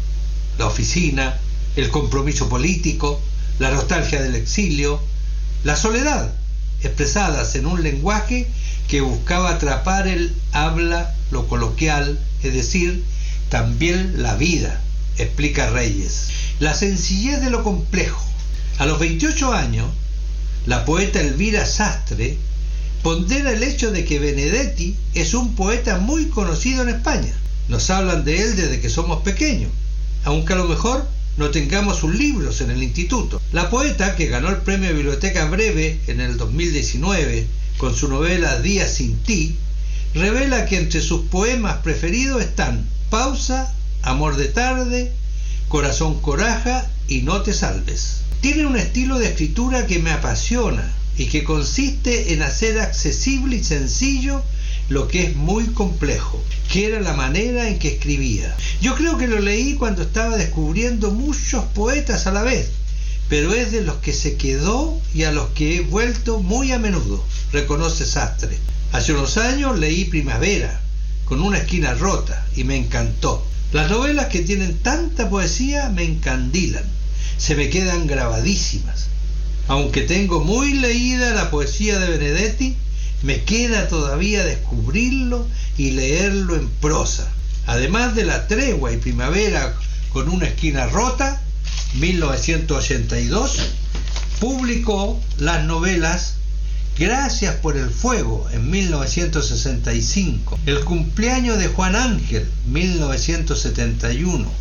[0.60, 1.40] la oficina,
[1.76, 3.20] el compromiso político,
[3.58, 5.02] la nostalgia del exilio,
[5.64, 6.32] la soledad,
[6.84, 8.46] expresadas en un lenguaje
[8.88, 13.04] que buscaba atrapar el habla, lo coloquial, es decir,
[13.50, 14.80] también la vida,
[15.18, 16.28] explica Reyes.
[16.60, 18.24] La sencillez de lo complejo.
[18.78, 19.88] A los 28 años,
[20.68, 22.38] la poeta Elvira Sastre
[23.04, 27.34] pondera el hecho de que Benedetti es un poeta muy conocido en España.
[27.68, 29.72] Nos hablan de él desde que somos pequeños,
[30.24, 31.08] aunque a lo mejor
[31.38, 33.42] no tengamos sus libros en el instituto.
[33.52, 37.46] La poeta, que ganó el premio Biblioteca Breve en el 2019
[37.78, 39.56] con su novela Días sin ti,
[40.16, 45.12] revela que entre sus poemas preferidos están Pausa, Amor de tarde,
[45.68, 48.22] Corazón coraja y No te salves.
[48.42, 53.64] Tiene un estilo de escritura que me apasiona y que consiste en hacer accesible y
[53.64, 54.44] sencillo
[54.90, 58.56] lo que es muy complejo, que era la manera en que escribía.
[58.82, 62.70] Yo creo que lo leí cuando estaba descubriendo muchos poetas a la vez,
[63.30, 66.80] pero es de los que se quedó y a los que he vuelto muy a
[66.80, 68.58] menudo, reconoce Sastre.
[68.94, 70.80] Hace unos años leí Primavera,
[71.26, 73.46] con una esquina rota, y me encantó.
[73.74, 76.86] Las novelas que tienen tanta poesía me encandilan,
[77.38, 79.08] se me quedan grabadísimas.
[79.68, 82.76] Aunque tengo muy leída la poesía de Benedetti,
[83.24, 87.30] me queda todavía descubrirlo y leerlo en prosa.
[87.66, 89.76] Además de La Tregua y Primavera
[90.14, 91.42] con una esquina rota,
[91.96, 93.58] 1982,
[94.40, 96.36] publicó las novelas
[96.98, 104.52] Gracias por el Fuego en 1965, El cumpleaños de Juan Ángel, 1971,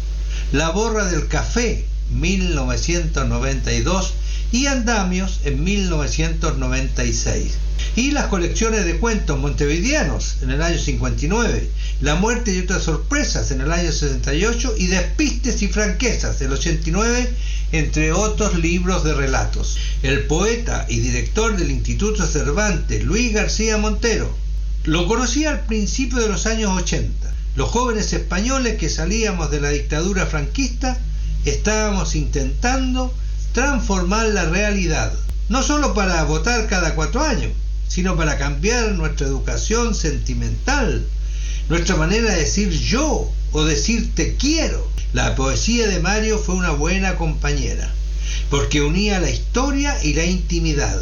[0.53, 4.12] La Borra del Café, 1992
[4.52, 7.52] y Andamios en 1996.
[7.94, 13.50] Y las colecciones de cuentos montevideanos en el año 59, La muerte y otras sorpresas
[13.50, 17.30] en el año 68 y Despistes y franquezas del 89,
[17.72, 19.78] entre otros libros de relatos.
[20.02, 24.35] El poeta y director del Instituto Cervantes, Luis García Montero,
[24.85, 27.35] lo conocí al principio de los años 80.
[27.56, 30.98] Los jóvenes españoles que salíamos de la dictadura franquista
[31.44, 33.12] estábamos intentando
[33.57, 35.15] transformar la realidad,
[35.48, 37.52] no solo para votar cada cuatro años,
[37.88, 41.07] sino para cambiar nuestra educación sentimental,
[41.71, 44.87] nuestra manera de decir yo o decir te quiero.
[45.15, 47.90] La poesía de Mario fue una buena compañera,
[48.50, 51.00] porque unía la historia y la intimidad,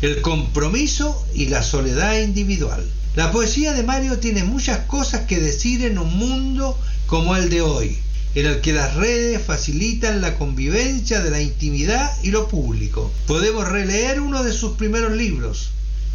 [0.00, 2.82] el compromiso y la soledad individual.
[3.16, 6.74] La poesía de Mario tiene muchas cosas que decir en un mundo
[7.06, 7.98] como el de hoy,
[8.34, 13.12] en el que las redes facilitan la convivencia de la intimidad y lo público.
[13.26, 15.70] Podemos releer uno de sus primeros libros,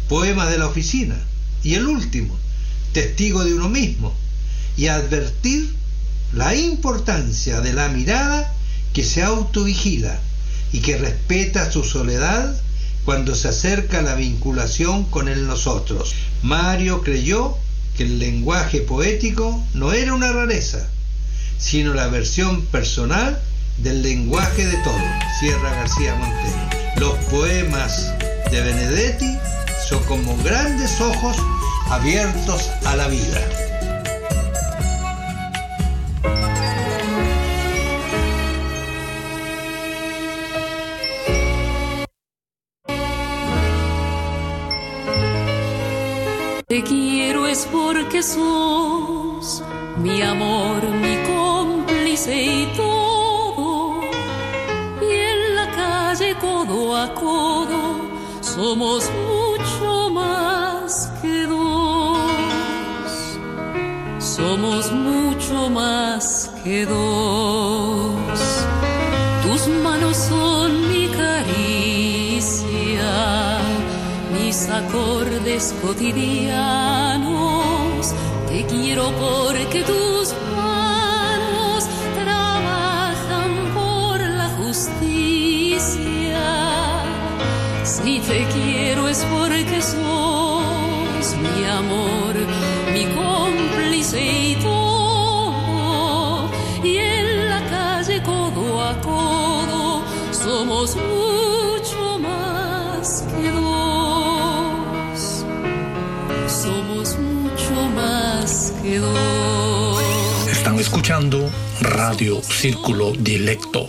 [0.08, 1.16] Poemas de la Oficina,
[1.62, 2.36] y el último,
[2.92, 4.14] testigo de uno mismo
[4.76, 5.74] y advertir
[6.32, 8.52] la importancia de la mirada
[8.92, 10.18] que se autovigila
[10.72, 12.60] y que respeta su soledad
[13.04, 16.14] cuando se acerca la vinculación con el nosotros.
[16.42, 17.56] Mario creyó
[17.96, 20.88] que el lenguaje poético no era una rareza,
[21.58, 23.40] sino la versión personal
[23.78, 24.98] del lenguaje de todo.
[25.38, 26.56] Sierra García Montero.
[26.96, 28.12] Los poemas
[28.50, 29.36] de Benedetti
[29.88, 31.36] son como grandes ojos
[31.90, 33.40] abiertos a la vida.
[46.66, 49.62] Te quiero es porque sos
[50.02, 51.17] mi amor, mi
[52.26, 54.00] y todo.
[55.00, 58.00] Y en la calle codo a codo
[58.40, 62.18] somos mucho más que dos.
[64.18, 68.64] Somos mucho más que dos.
[69.44, 73.12] Tus manos son mi caricia,
[74.32, 78.12] mis acordes cotidianos.
[78.48, 80.17] Te quiero porque tus
[88.28, 92.34] te quiero es porque sos mi amor,
[92.92, 96.50] mi cómplice y todo.
[96.84, 105.44] Y en la calle codo a codo somos mucho más que dos.
[106.46, 110.02] Somos mucho más que dos.
[110.50, 111.50] Están escuchando
[111.80, 113.86] Radio Círculo Dilecto.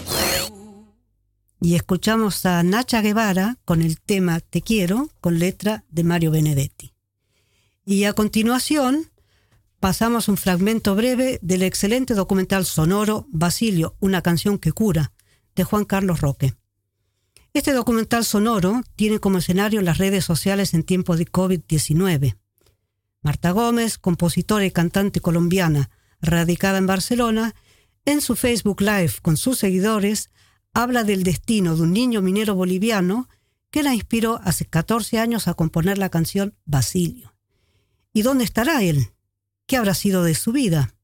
[1.62, 6.94] Y escuchamos a Nacha Guevara con el tema Te quiero, con letra de Mario Benedetti.
[7.86, 9.12] Y a continuación
[9.82, 15.12] pasamos un fragmento breve del excelente documental sonoro Basilio, una canción que cura,
[15.56, 16.56] de Juan Carlos Roque.
[17.54, 22.38] Este documental sonoro tiene como escenario las redes sociales en tiempos de COVID-19.
[23.22, 25.90] Marta Gómez, compositora y cantante colombiana,
[26.22, 27.54] radicada en Barcelona,
[28.06, 30.30] en su Facebook Live con sus seguidores,
[30.82, 33.28] habla del destino de un niño minero boliviano
[33.70, 37.36] que la inspiró hace 14 años a componer la canción Basilio.
[38.14, 39.12] ¿Y dónde estará él?
[39.68, 40.96] ¿Qué habrá sido de su vida?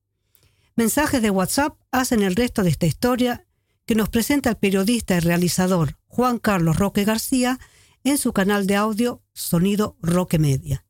[0.75, 3.45] Mensajes de WhatsApp hacen el resto de esta historia
[3.85, 7.59] que nos presenta el periodista y realizador Juan Carlos Roque García
[8.03, 10.85] en su canal de audio Sonido Roque Media.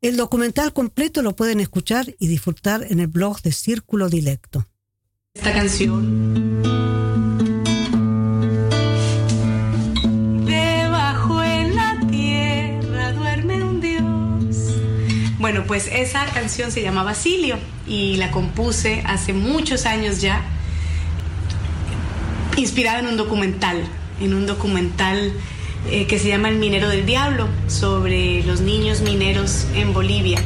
[0.00, 4.66] El documental completo lo pueden escuchar y disfrutar en el blog de Círculo Dilecto.
[5.34, 6.91] Esta canción.
[15.66, 17.56] Pues esa canción se llama Basilio
[17.86, 20.42] y la compuse hace muchos años ya,
[22.56, 23.82] inspirada en un documental,
[24.20, 25.32] en un documental
[25.90, 30.40] eh, que se llama El Minero del Diablo, sobre los niños mineros en Bolivia.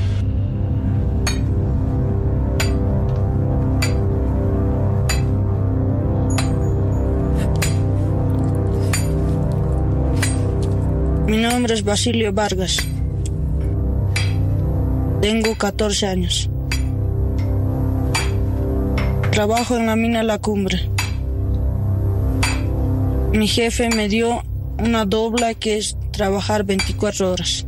[11.26, 12.95] Mi nombre es Basilio Vargas.
[15.20, 16.50] Tengo 14 años.
[19.30, 20.88] Trabajo en la mina La Cumbre.
[23.32, 24.42] Mi jefe me dio
[24.78, 27.66] una dobla que es trabajar 24 horas.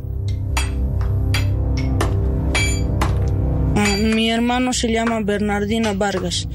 [3.75, 6.47] Ah, Mi hermano se llama Bernardino Vargas.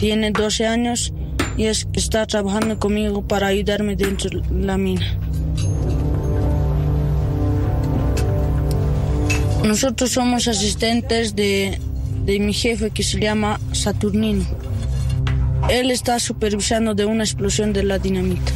[0.00, 1.12] Tiene 12 años
[1.56, 5.18] y es, está trabajando conmigo para ayudarme dentro de la mina.
[9.64, 11.78] Nosotros somos asistentes de,
[12.24, 14.44] de mi jefe que se llama Saturnino.
[15.68, 18.52] Él está supervisando de una explosión de la dinamita.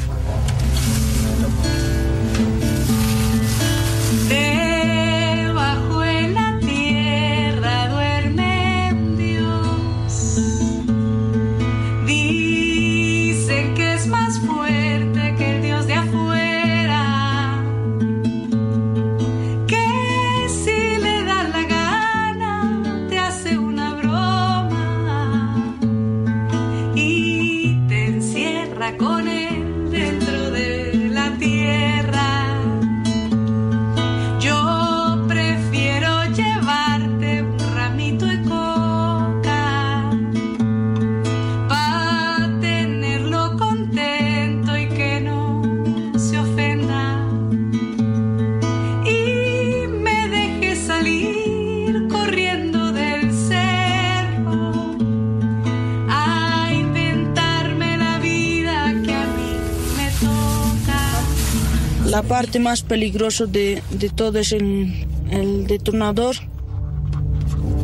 [62.45, 66.37] Parte más peligrosa de, de todo es el, detonador,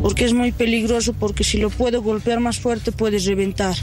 [0.03, 3.75] porque es muy peligroso, porque si lo puedo golpear más fuerte puedes reventar.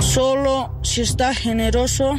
[0.00, 2.12] Solo si está generoso,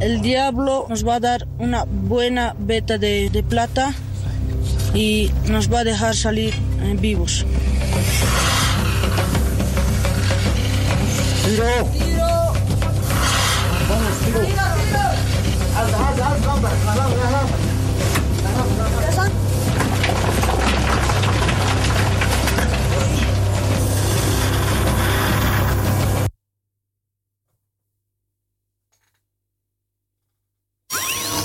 [0.00, 3.94] el diablo nos va a dar una buena beta de, plata
[4.92, 6.52] y nos va a dejar salir
[6.82, 7.46] eh, vivos.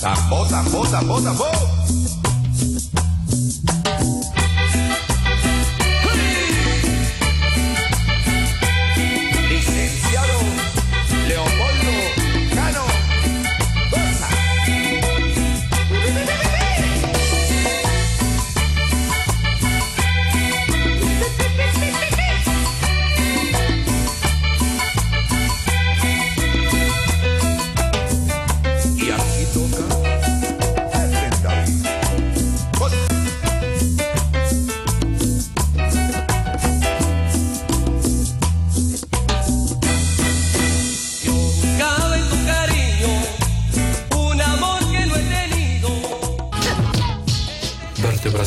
[0.00, 1.85] Tambor, tambor, tambor, tambor.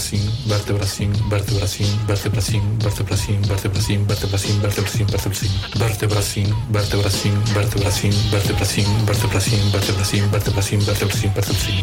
[0.09, 10.31] Vertebracín, vertebracín, vertebracín, vertebracín, vertebracín, vertebracín, vertebracín, vertebracín, vertebracín, vertebracín, vertebracín, vertebracín, vertebracín, vertebracín, vertebracín,
[10.31, 11.81] vertebracín, vertebracín, vertebracín.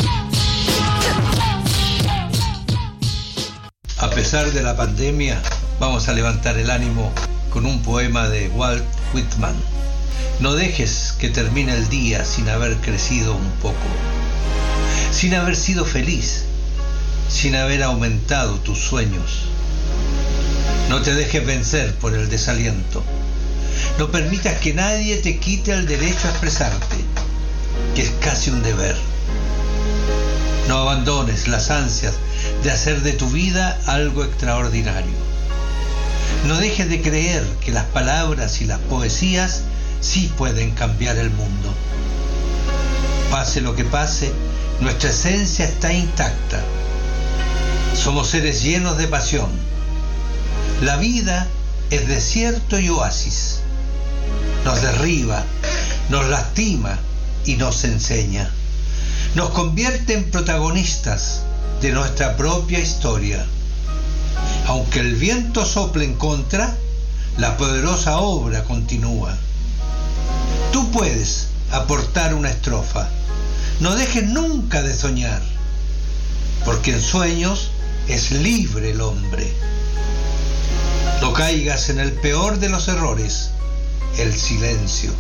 [3.99, 5.41] A pesar de la pandemia,
[5.79, 7.13] vamos a levantar el ánimo
[7.51, 8.83] con un poema de Walt
[9.15, 9.55] Whitman.
[10.41, 13.87] No dejes que termine el día sin haber crecido un poco,
[15.13, 16.46] sin haber sido feliz,
[17.37, 19.43] sin haber aumentado tus sueños.
[20.89, 23.03] No te dejes vencer por el desaliento.
[23.99, 26.97] No permitas que nadie te quite el derecho a expresarte,
[27.95, 28.97] que es casi un deber.
[30.67, 32.15] No abandones las ansias
[32.63, 35.13] de hacer de tu vida algo extraordinario.
[36.47, 39.61] No dejes de creer que las palabras y las poesías
[40.01, 41.75] sí pueden cambiar el mundo.
[43.31, 44.33] Pase lo que pase,
[44.81, 46.63] nuestra esencia está intacta.
[47.97, 49.49] Somos seres llenos de pasión.
[50.83, 51.49] La vida
[51.91, 53.61] es desierto y oasis.
[54.65, 55.43] Nos derriba,
[56.11, 56.99] nos lastima
[57.47, 58.51] y nos enseña.
[59.35, 61.41] Nos convierte en protagonistas
[61.81, 63.45] de nuestra propia historia.
[64.67, 66.77] Aunque el viento sople en contra,
[67.39, 69.37] la poderosa obra continúa.
[70.73, 73.09] Tú puedes aportar una estrofa.
[73.81, 75.43] No dejes nunca de soñar,
[76.65, 77.71] porque en sueños
[78.09, 79.53] es libre el hombre.
[81.21, 83.51] No caigas en el peor de los errores,
[84.19, 85.13] el silencio.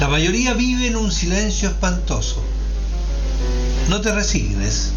[0.00, 2.42] La mayoría vive en un silencio espantoso.
[3.88, 4.92] No te resignes,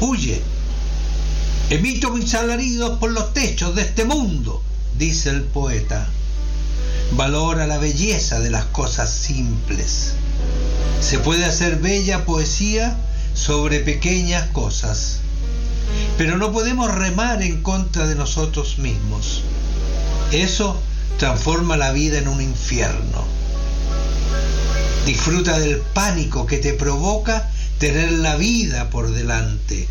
[0.00, 0.42] huye.
[1.70, 4.62] Emito mis alaridos por los techos de este mundo,
[4.98, 6.08] dice el poeta.
[7.12, 10.12] Valora la belleza de las cosas simples.
[11.00, 12.96] Se puede hacer bella poesía
[13.34, 15.20] sobre pequeñas cosas,
[16.16, 19.42] pero no podemos remar en contra de nosotros mismos.
[20.32, 20.80] Eso
[21.18, 23.24] transforma la vida en un infierno.
[25.06, 29.88] Disfruta del pánico que te provoca tener la vida por delante.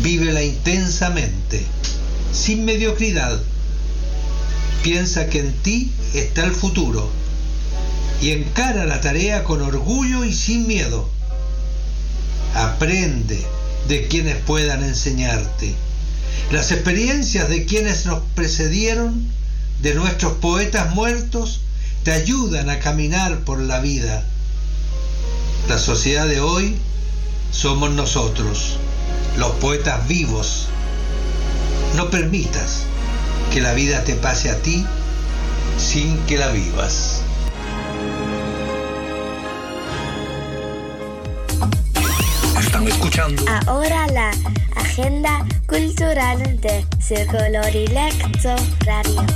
[0.00, 1.64] Vívela intensamente,
[2.32, 3.40] sin mediocridad.
[4.82, 7.10] Piensa que en ti está el futuro.
[8.22, 11.06] y encara la tarea con orgullo y sin miedo.
[12.54, 13.44] Aprende
[13.88, 15.74] de quienes puedan enseñarte.
[16.50, 19.26] Las experiencias de quienes nos precedieron,
[19.82, 21.60] de nuestros poetas muertos,
[22.04, 24.24] te ayudan a caminar por la vida.
[25.68, 26.76] La sociedad de hoy
[27.50, 28.76] somos nosotros,
[29.36, 30.66] los poetas vivos.
[31.96, 32.82] No permitas
[33.52, 34.84] que la vida te pase a ti
[35.78, 37.22] sin que la vivas.
[42.96, 44.30] Escuchando Ahora la
[44.76, 49.26] agenda cultural de Círculo Dilecto Radio.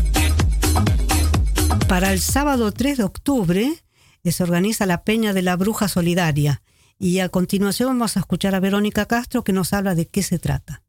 [1.87, 3.73] Para el sábado 3 de octubre
[4.23, 6.63] eh, se organiza la Peña de la Bruja Solidaria
[6.99, 10.39] y a continuación vamos a escuchar a Verónica Castro que nos habla de qué se
[10.39, 10.83] trata.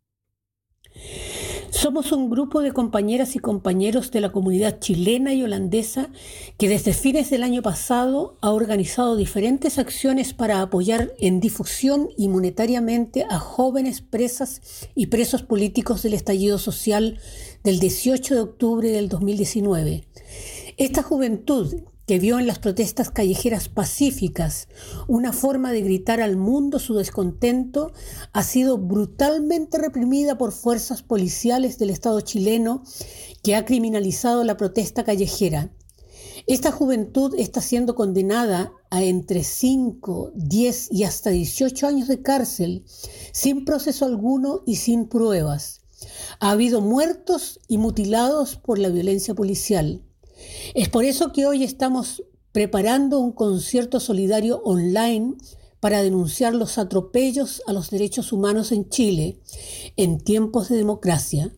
[1.71, 6.09] Somos un grupo de compañeras y compañeros de la comunidad chilena y holandesa
[6.57, 12.27] que desde fines del año pasado ha organizado diferentes acciones para apoyar en difusión y
[12.27, 14.61] monetariamente a jóvenes presas
[14.95, 17.19] y presos políticos del estallido social
[17.63, 20.03] del 18 de octubre del 2019.
[20.75, 21.73] Esta juventud
[22.11, 24.67] que vio en las protestas callejeras pacíficas
[25.07, 27.93] una forma de gritar al mundo su descontento,
[28.33, 32.83] ha sido brutalmente reprimida por fuerzas policiales del Estado chileno
[33.43, 35.71] que ha criminalizado la protesta callejera.
[36.47, 42.83] Esta juventud está siendo condenada a entre 5, 10 y hasta 18 años de cárcel
[43.31, 45.79] sin proceso alguno y sin pruebas.
[46.41, 50.03] Ha habido muertos y mutilados por la violencia policial.
[50.73, 55.35] Es por eso que hoy estamos preparando un concierto solidario online
[55.79, 59.39] para denunciar los atropellos a los derechos humanos en Chile
[59.97, 61.51] en tiempos de democracia.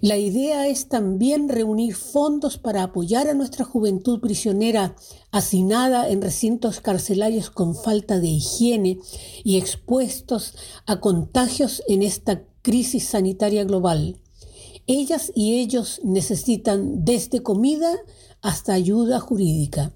[0.00, 4.96] La idea es también reunir fondos para apoyar a nuestra juventud prisionera
[5.30, 8.98] hacinada en recintos carcelarios con falta de higiene
[9.44, 10.54] y expuestos
[10.86, 14.16] a contagios en esta crisis sanitaria global.
[14.86, 17.96] Ellas y ellos necesitan desde comida
[18.42, 19.92] hasta ayuda jurídica.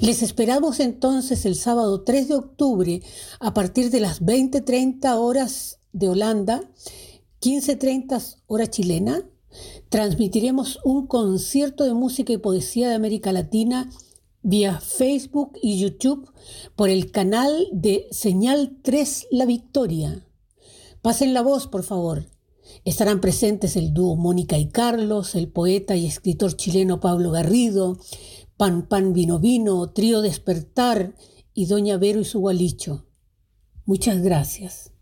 [0.00, 3.02] Les esperamos entonces el sábado 3 de octubre
[3.40, 6.70] a partir de las 20.30 horas de Holanda,
[7.40, 9.22] 15.30 hora chilena.
[9.88, 13.90] Transmitiremos un concierto de música y poesía de América Latina
[14.42, 16.30] vía Facebook y YouTube
[16.76, 20.24] por el canal de Señal 3 La Victoria.
[21.02, 22.26] Pasen la voz, por favor.
[22.84, 27.98] Estarán presentes el dúo Mónica y Carlos, el poeta y escritor chileno Pablo Garrido,
[28.56, 31.14] Pan Pan Vino Vino, Trío Despertar
[31.54, 33.06] y Doña Vero y su gualicho.
[33.84, 34.92] Muchas gracias.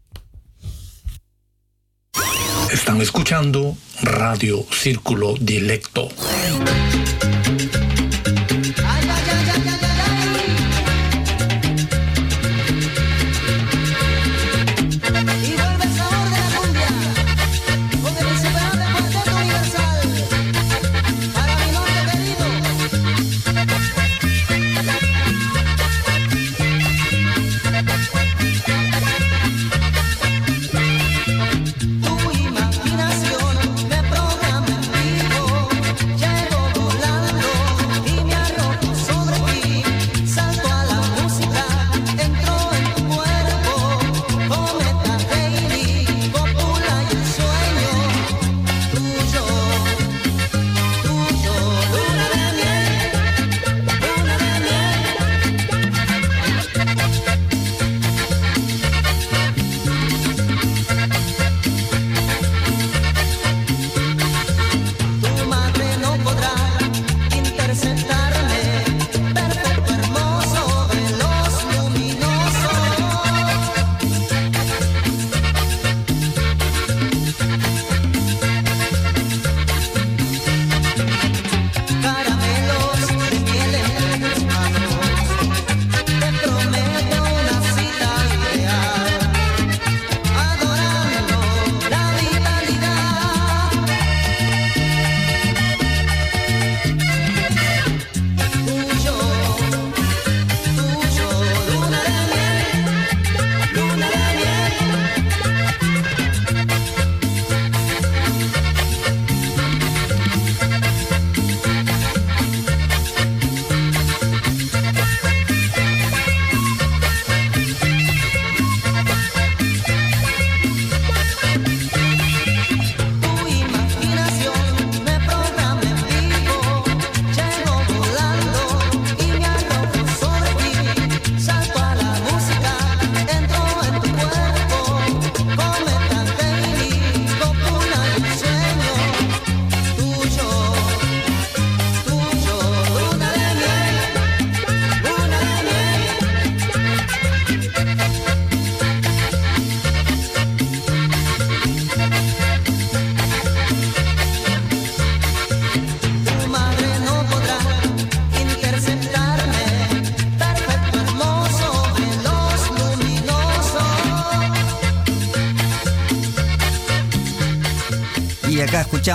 [2.73, 6.09] Están escuchando Radio Círculo Dilecto.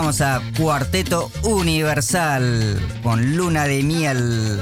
[0.10, 4.60] Escuchamos a Cuarteto Universal con Luna de Miel.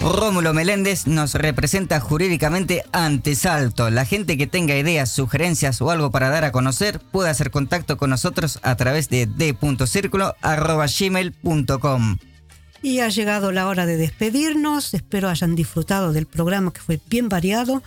[0.00, 3.88] Rómulo Meléndez nos representa jurídicamente ante Salto.
[3.90, 7.96] La gente que tenga ideas, sugerencias o algo para dar a conocer puede hacer contacto
[7.96, 12.18] con nosotros a través de d.circulo.gmail.com.
[12.82, 14.92] Y ha llegado la hora de despedirnos.
[14.94, 17.82] Espero hayan disfrutado del programa que fue bien variado.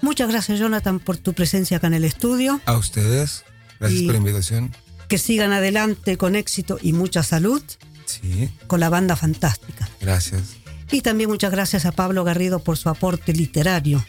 [0.00, 2.60] Muchas gracias Jonathan por tu presencia acá en el estudio.
[2.66, 3.44] A ustedes,
[3.80, 4.70] gracias Y- por la invitación.
[5.08, 7.62] Que sigan adelante con éxito y mucha salud
[8.06, 9.88] Sí, con la banda fantástica.
[10.00, 10.56] gracias.
[10.90, 14.04] Y también muchas gracias a Pablo Garrido por su aporte literario.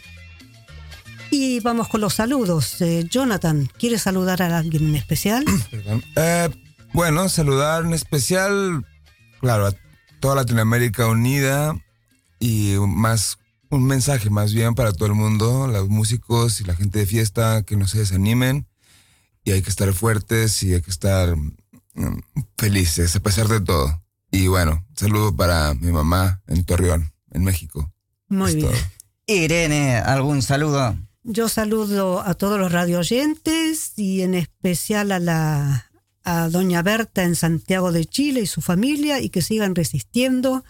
[1.30, 2.80] Y vamos con los saludos.
[2.82, 5.44] Eh, Jonathan, ¿quieres saludar a alguien en especial?
[5.70, 6.04] Perdón.
[6.16, 6.48] Eh,
[6.92, 8.84] bueno, saludar en especial,
[9.40, 9.72] claro, a
[10.20, 11.74] toda Latinoamérica unida
[12.38, 13.38] y más
[13.70, 17.62] un mensaje más bien para todo el mundo, los músicos y la gente de fiesta,
[17.62, 18.66] que no se desanimen
[19.46, 22.18] y hay que estar fuertes y hay que estar mm,
[22.58, 24.02] felices a pesar de todo.
[24.30, 27.90] Y bueno, saludo para mi mamá en Torreón, en México.
[28.28, 28.72] Muy bien.
[29.26, 30.96] Irene, ¿algún saludo?
[31.22, 35.90] Yo saludo a todos los radio oyentes y en especial a la
[36.24, 40.64] a doña Berta en Santiago de Chile y su familia y que sigan resistiendo.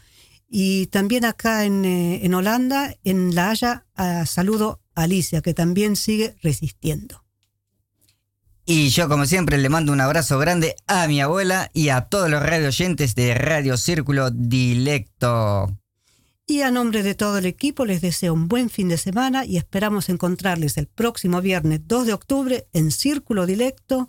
[0.49, 5.55] Y también acá en, eh, en Holanda, en La Haya, a- saludo a Alicia, que
[5.55, 7.25] también sigue resistiendo.
[8.69, 12.29] Y yo, como siempre, le mando un abrazo grande a mi abuela y a todos
[12.29, 15.79] los radio oyentes de Radio Círculo Dilecto.
[16.49, 19.57] Y a nombre de todo el equipo les deseo un buen fin de semana y
[19.57, 24.09] esperamos encontrarles el próximo viernes 2 de octubre en Círculo Dilecto,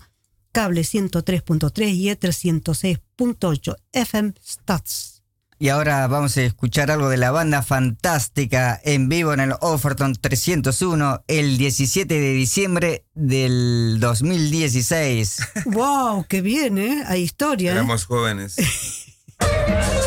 [0.52, 5.17] cable 103.3 y Ether 106.8 FM Stats.
[5.60, 10.14] Y ahora vamos a escuchar algo de la banda fantástica en vivo en el Offerton
[10.14, 15.38] 301 el 17 de diciembre del 2016.
[15.66, 16.26] ¡Wow!
[16.30, 17.04] ¡Qué bien, eh!
[17.08, 17.72] Hay historia.
[17.72, 17.74] ¿eh?
[17.74, 18.56] Éramos jóvenes.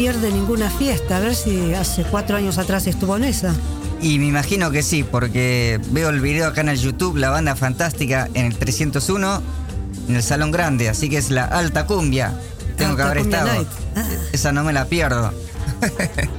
[0.00, 1.18] pierde ninguna fiesta.
[1.18, 3.54] A ver si hace cuatro años atrás estuvo en esa.
[4.00, 7.54] Y me imagino que sí, porque veo el video acá en el YouTube, la banda
[7.54, 9.42] fantástica en el 301,
[10.08, 12.32] en el Salón Grande, así que es la Alta Cumbia.
[12.78, 13.66] Tengo que haber estado.
[13.94, 14.08] Ah.
[14.32, 15.34] Esa no me la pierdo.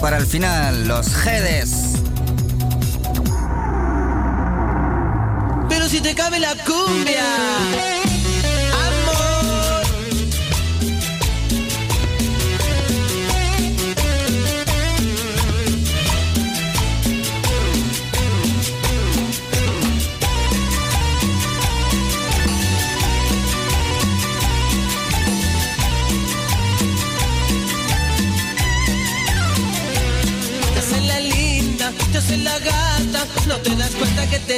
[0.00, 1.94] para el final, los Jedes.
[5.68, 7.24] Pero si te cabe la cumbia,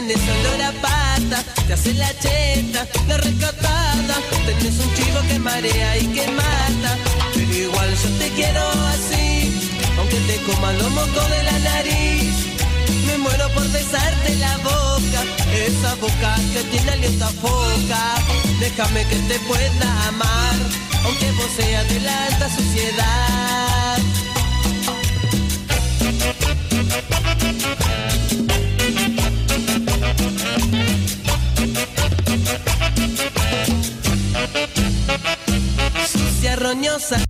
[0.01, 4.15] tenés olor a pata, te haces la cheta, la rescatada,
[4.47, 6.93] tenés un chivo que marea y que mata,
[7.35, 8.63] pero igual yo te quiero
[8.95, 9.53] así,
[9.99, 12.35] aunque te coman los mocos de la nariz.
[13.07, 15.21] Me muero por besarte la boca,
[15.69, 18.03] esa boca que tiene aliento a foca.
[18.59, 20.57] Déjame que te pueda amar,
[21.05, 23.40] aunque vos seas de la alta sociedad.
[37.01, 37.27] outside.